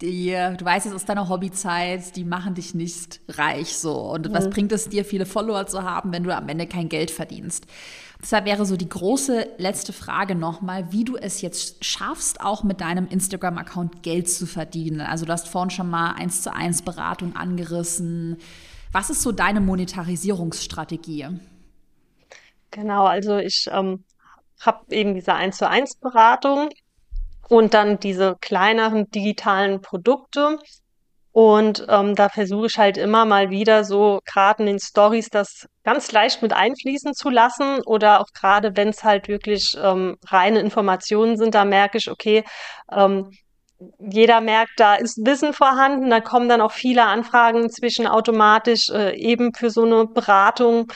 [0.00, 3.94] die, du weißt es aus deiner Hobbyzeit, die machen dich nicht reich so.
[3.94, 4.34] Und mhm.
[4.34, 7.66] was bringt es dir, viele Follower zu haben, wenn du am Ende kein Geld verdienst?
[8.22, 12.80] Deshalb wäre so die große letzte Frage nochmal, wie du es jetzt schaffst, auch mit
[12.80, 15.00] deinem Instagram-Account Geld zu verdienen.
[15.00, 18.38] Also du hast vorhin schon mal eins zu eins Beratung angerissen.
[18.94, 21.26] Was ist so deine Monetarisierungsstrategie?
[22.70, 24.04] Genau, also ich ähm,
[24.60, 26.68] habe eben diese 1 zu 1 Beratung
[27.48, 30.60] und dann diese kleineren digitalen Produkte.
[31.32, 35.66] Und ähm, da versuche ich halt immer mal wieder so gerade in den Stories das
[35.82, 40.60] ganz leicht mit einfließen zu lassen oder auch gerade wenn es halt wirklich ähm, reine
[40.60, 42.44] Informationen sind, da merke ich, okay,
[42.92, 43.32] ähm,
[43.98, 49.16] jeder merkt, da ist Wissen vorhanden, da kommen dann auch viele Anfragen inzwischen automatisch äh,
[49.16, 50.92] eben für so eine Beratung.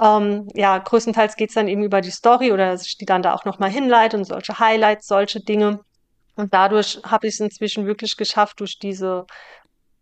[0.00, 3.70] Ähm, ja, größtenteils geht's dann eben über die Story oder die dann da auch nochmal
[3.70, 5.80] hinleite und solche Highlights, solche Dinge.
[6.36, 9.26] Und dadurch habe ich es inzwischen wirklich geschafft, durch diese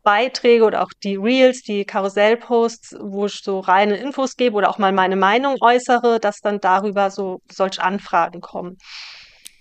[0.03, 4.79] Beiträge oder auch die Reels, die Karussellposts, wo ich so reine Infos gebe oder auch
[4.79, 8.79] mal meine Meinung äußere, dass dann darüber so solche Anfragen kommen.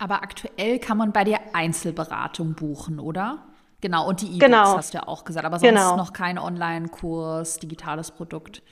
[0.02, 3.38] Aber aktuell kann man bei dir Einzelberatung buchen, oder?
[3.82, 4.76] Genau, und die E-Books genau.
[4.76, 5.95] hast du ja auch gesagt, aber sonst genau.
[5.95, 8.64] noch kein Online-Kurs, digitales Produkt.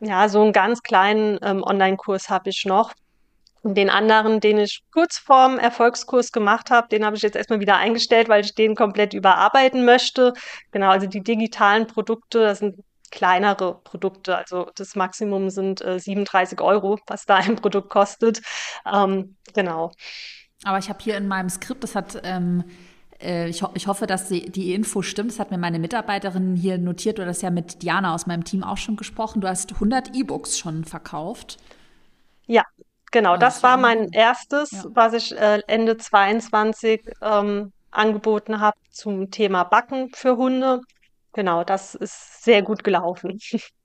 [0.00, 2.94] Ja, so einen ganz kleinen ähm, Online-Kurs habe ich noch.
[3.60, 7.60] Und den anderen, den ich kurz vorm Erfolgskurs gemacht habe, den habe ich jetzt erstmal
[7.60, 10.32] wieder eingestellt, weil ich den komplett überarbeiten möchte.
[10.70, 14.38] Genau, also die digitalen Produkte, das sind kleinere Produkte.
[14.38, 18.40] Also das Maximum sind äh, 37 Euro, was da ein Produkt kostet.
[18.90, 19.92] Ähm, genau.
[20.64, 22.64] Aber ich habe hier in meinem Skript, das hat, ähm,
[23.20, 26.56] äh, ich, ho ich, hoffe, dass die, die, Info stimmt, das hat mir meine Mitarbeiterin
[26.56, 29.74] hier notiert, du hast ja mit Diana aus meinem Team auch schon gesprochen, du hast
[29.74, 31.58] 100 E-Books schon verkauft.
[32.46, 32.64] Ja,
[33.12, 34.84] genau, das war mein erstes, ja.
[34.88, 40.80] was ich äh, Ende 22 ähm, angeboten habe zum Thema Backen für Hunde.
[41.32, 43.38] Genau, das ist sehr gut gelaufen.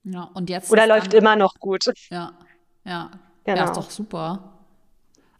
[0.04, 0.72] Ja, und jetzt.
[0.72, 1.86] Oder läuft immer noch gut.
[2.10, 2.34] Ja,
[2.84, 3.12] ja.
[3.44, 3.58] Genau.
[3.58, 4.59] Ja, ist doch super.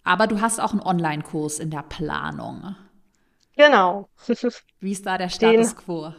[0.10, 2.76] Aber du hast auch einen Online-Kurs in der Planung.
[3.56, 4.10] Genau.
[4.80, 6.12] Wie ist da der Status quo?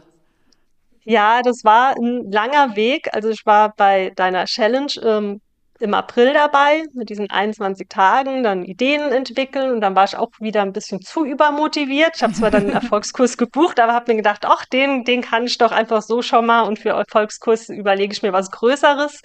[1.03, 3.13] Ja, das war ein langer Weg.
[3.13, 5.41] Also ich war bei deiner Challenge ähm,
[5.81, 10.29] im April dabei mit diesen 21 Tagen, dann Ideen entwickeln und dann war ich auch
[10.39, 12.13] wieder ein bisschen zu übermotiviert.
[12.15, 15.47] Ich habe zwar dann einen Erfolgskurs gebucht, aber habe mir gedacht, ach, den, den kann
[15.47, 19.21] ich doch einfach so schon mal und für Erfolgskurs überlege ich mir was Größeres.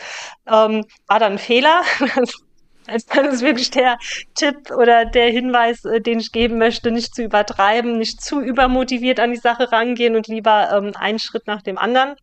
[0.49, 1.83] Ähm, war dann ein Fehler.
[2.89, 3.99] Also das ist wirklich der
[4.35, 9.21] Tipp oder der Hinweis, äh, den ich geben möchte, nicht zu übertreiben, nicht zu übermotiviert
[9.21, 12.17] an die Sache rangehen und lieber ähm, einen Schritt nach dem anderen.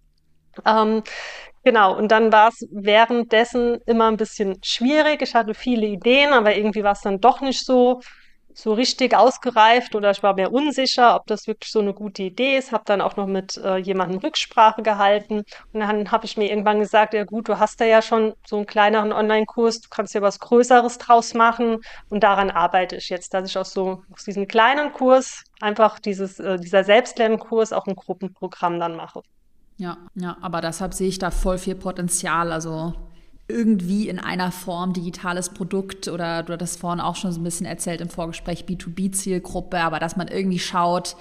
[0.65, 1.03] Ähm,
[1.63, 5.21] genau, und dann war es währenddessen immer ein bisschen schwierig.
[5.21, 8.01] Ich hatte viele Ideen, aber irgendwie war es dann doch nicht so
[8.53, 12.57] so richtig ausgereift oder ich war mir unsicher, ob das wirklich so eine gute Idee
[12.57, 12.71] ist.
[12.71, 15.43] Habe dann auch noch mit äh, jemandem Rücksprache gehalten
[15.73, 18.57] und dann habe ich mir irgendwann gesagt, ja gut, du hast da ja schon so
[18.57, 21.79] einen kleineren Online-Kurs, du kannst ja was Größeres draus machen
[22.09, 26.39] und daran arbeite ich jetzt, dass ich auch so aus diesem kleinen Kurs einfach dieses
[26.39, 29.21] äh, dieser Selbstlernkurs auch ein Gruppenprogramm dann mache.
[29.77, 32.51] Ja, ja, aber deshalb sehe ich da voll viel Potenzial.
[32.51, 32.93] Also
[33.47, 37.65] irgendwie in einer Form digitales Produkt oder du hattest vorhin auch schon so ein bisschen
[37.65, 41.15] erzählt im Vorgespräch B2B-Zielgruppe, aber dass man irgendwie schaut,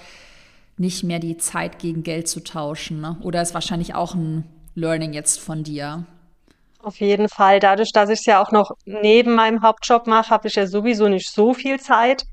[0.77, 3.01] nicht mehr die Zeit gegen Geld zu tauschen.
[3.01, 3.17] Ne?
[3.21, 4.45] Oder ist wahrscheinlich auch ein
[4.75, 6.05] Learning jetzt von dir?
[6.81, 7.59] Auf jeden Fall.
[7.59, 11.07] Dadurch, dass ich es ja auch noch neben meinem Hauptjob mache, habe ich ja sowieso
[11.07, 12.25] nicht so viel Zeit.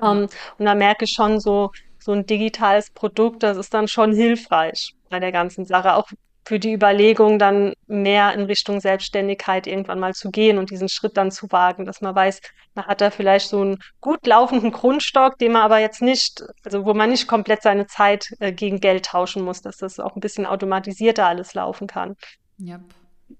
[0.00, 0.26] Um,
[0.58, 4.94] und da merke ich schon so, so ein digitales Produkt, das ist dann schon hilfreich
[5.08, 5.94] bei der ganzen Sache.
[5.94, 6.08] Auch
[6.44, 11.16] für die Überlegung, dann mehr in Richtung Selbstständigkeit irgendwann mal zu gehen und diesen Schritt
[11.16, 12.40] dann zu wagen, dass man weiß,
[12.74, 16.84] man hat da vielleicht so einen gut laufenden Grundstock, den man aber jetzt nicht, also
[16.84, 20.20] wo man nicht komplett seine Zeit äh, gegen Geld tauschen muss, dass das auch ein
[20.20, 22.16] bisschen automatisierter alles laufen kann.
[22.58, 22.80] Ja.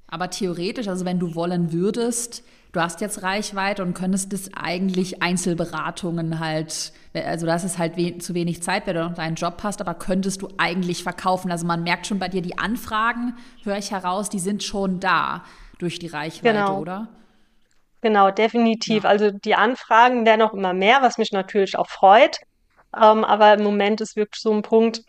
[0.06, 2.44] Aber theoretisch, also wenn du wollen würdest,
[2.74, 8.18] du hast jetzt Reichweite und könntest das eigentlich Einzelberatungen halt, also das ist halt we
[8.18, 11.50] zu wenig Zeit, wenn du noch deinen Job hast, aber könntest du eigentlich verkaufen.
[11.50, 15.44] Also man merkt schon bei dir, die Anfragen, höre ich heraus, die sind schon da
[15.78, 16.80] durch die Reichweite, genau.
[16.80, 17.08] oder?
[18.00, 19.04] Genau, definitiv.
[19.04, 19.10] Ja.
[19.10, 22.40] Also die Anfragen werden auch immer mehr, was mich natürlich auch freut.
[22.94, 25.02] Ähm, aber im Moment ist wirklich so ein Punkt,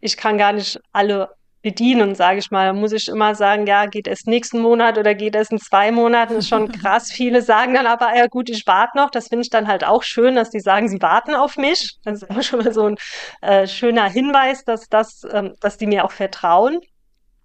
[0.00, 1.30] ich kann gar nicht alle
[1.66, 2.66] bedienen, sage ich mal.
[2.66, 5.90] Da muss ich immer sagen, ja, geht es nächsten Monat oder geht es in zwei
[5.90, 7.10] Monaten, ist schon krass.
[7.10, 9.10] Viele sagen dann aber, ja gut, ich warte noch.
[9.10, 11.98] Das finde ich dann halt auch schön, dass die sagen, sie warten auf mich.
[12.04, 12.96] Das ist immer schon mal so ein
[13.40, 16.78] äh, schöner Hinweis, dass, das, ähm, dass die mir auch vertrauen.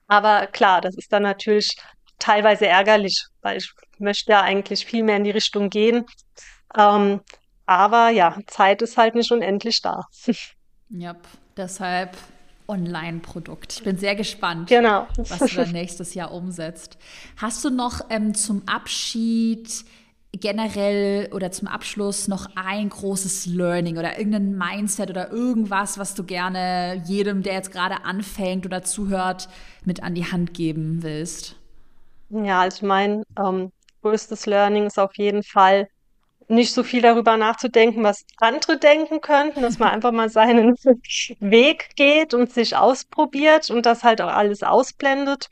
[0.07, 1.75] Aber klar, das ist dann natürlich
[2.19, 6.05] teilweise ärgerlich, weil ich möchte ja eigentlich viel mehr in die Richtung gehen.
[6.77, 7.21] Ähm,
[7.65, 10.01] aber ja, Zeit ist halt nicht unendlich da.
[10.93, 11.15] Ja,
[11.55, 12.17] deshalb
[12.71, 13.73] Online-Produkt.
[13.73, 15.07] Ich bin sehr gespannt, genau.
[15.17, 16.97] was du dann nächstes Jahr umsetzt.
[17.37, 19.85] Hast du noch ähm, zum Abschied
[20.33, 26.23] generell oder zum Abschluss noch ein großes Learning oder irgendein Mindset oder irgendwas, was du
[26.23, 29.49] gerne jedem, der jetzt gerade anfängt oder zuhört,
[29.83, 31.57] mit an die Hand geben willst?
[32.29, 35.89] Ja, also mein ähm, größtes Learning ist auf jeden Fall,
[36.51, 40.75] nicht so viel darüber nachzudenken, was andere denken könnten, dass man einfach mal seinen
[41.39, 45.49] Weg geht und sich ausprobiert und das halt auch alles ausblendet,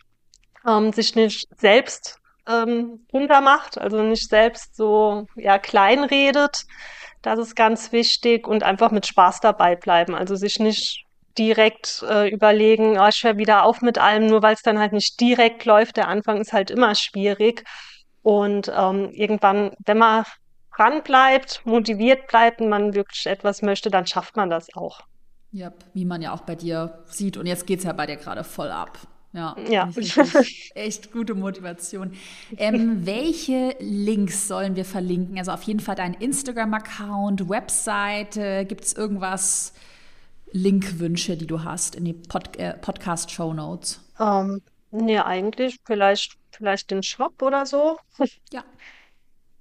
[0.68, 6.66] ähm, sich nicht selbst ähm, runtermacht, also nicht selbst so ja klein redet.
[7.22, 11.06] Das ist ganz wichtig und einfach mit Spaß dabei bleiben, also sich nicht
[11.38, 14.93] direkt äh, überlegen, oh, ich höre wieder auf mit allem, nur weil es dann halt
[14.93, 15.97] nicht direkt läuft.
[15.97, 17.64] Der Anfang ist halt immer schwierig.
[18.22, 20.26] Und ähm, irgendwann, wenn man
[20.80, 25.02] dran bleibt, motiviert bleibt und man wirklich etwas möchte, dann schafft man das auch.
[25.52, 27.38] Ja, wie man ja auch bei dir sieht.
[27.38, 28.98] Und jetzt geht es ja bei dir gerade voll ab.
[29.34, 29.90] Ja, ja.
[30.76, 32.14] echt gute Motivation.
[32.58, 35.38] Ähm, welche Links sollen wir verlinken?
[35.38, 38.66] Also auf jeden Fall dein Instagram-Account, Webseite.
[38.66, 39.74] Gibt es irgendwas,
[40.52, 44.02] Linkwünsche, die du hast in die Pod äh, Podcast-Show Notes?
[44.20, 44.62] Ähm,
[44.92, 47.98] nee, eigentlich vielleicht, vielleicht den Shop oder so.
[48.52, 48.64] Ja.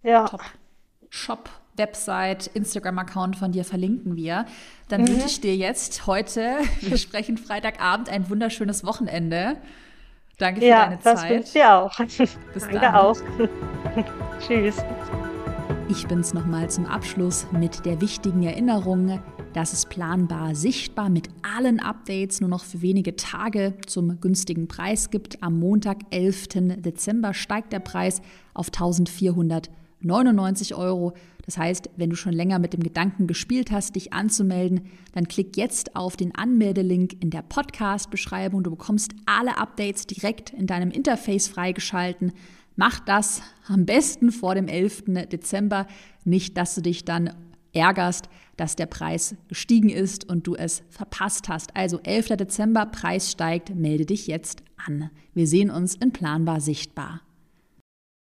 [0.02, 0.28] Ja.
[0.28, 0.42] Top.
[1.10, 4.46] Shop, Website, Instagram-Account von dir verlinken wir.
[4.88, 5.08] Dann mhm.
[5.08, 9.56] wünsche ich dir jetzt heute, wir sprechen Freitagabend, ein wunderschönes Wochenende.
[10.38, 11.04] Danke für ja, deine Zeit.
[11.04, 11.98] Ja, das wünsche ich dir auch.
[12.54, 12.94] Bis Danke dann.
[12.94, 13.16] auch.
[14.46, 14.76] Tschüss.
[15.88, 19.22] Ich bin's nochmal zum Abschluss mit der wichtigen Erinnerung,
[19.54, 25.10] dass es planbar sichtbar mit allen Updates nur noch für wenige Tage zum günstigen Preis
[25.10, 25.42] gibt.
[25.42, 26.48] Am Montag, 11.
[26.76, 28.20] Dezember, steigt der Preis
[28.52, 29.70] auf 1400
[30.00, 31.14] 99 Euro.
[31.44, 34.82] Das heißt, wenn du schon länger mit dem Gedanken gespielt hast, dich anzumelden,
[35.12, 38.62] dann klick jetzt auf den Anmeldelink in der Podcast-Beschreibung.
[38.62, 42.32] Du bekommst alle Updates direkt in deinem Interface freigeschalten.
[42.76, 45.04] Mach das am besten vor dem 11.
[45.32, 45.86] Dezember.
[46.24, 47.34] Nicht, dass du dich dann
[47.72, 51.74] ärgerst, dass der Preis gestiegen ist und du es verpasst hast.
[51.76, 52.36] Also 11.
[52.36, 55.10] Dezember, Preis steigt, melde dich jetzt an.
[55.34, 57.22] Wir sehen uns in Planbar sichtbar.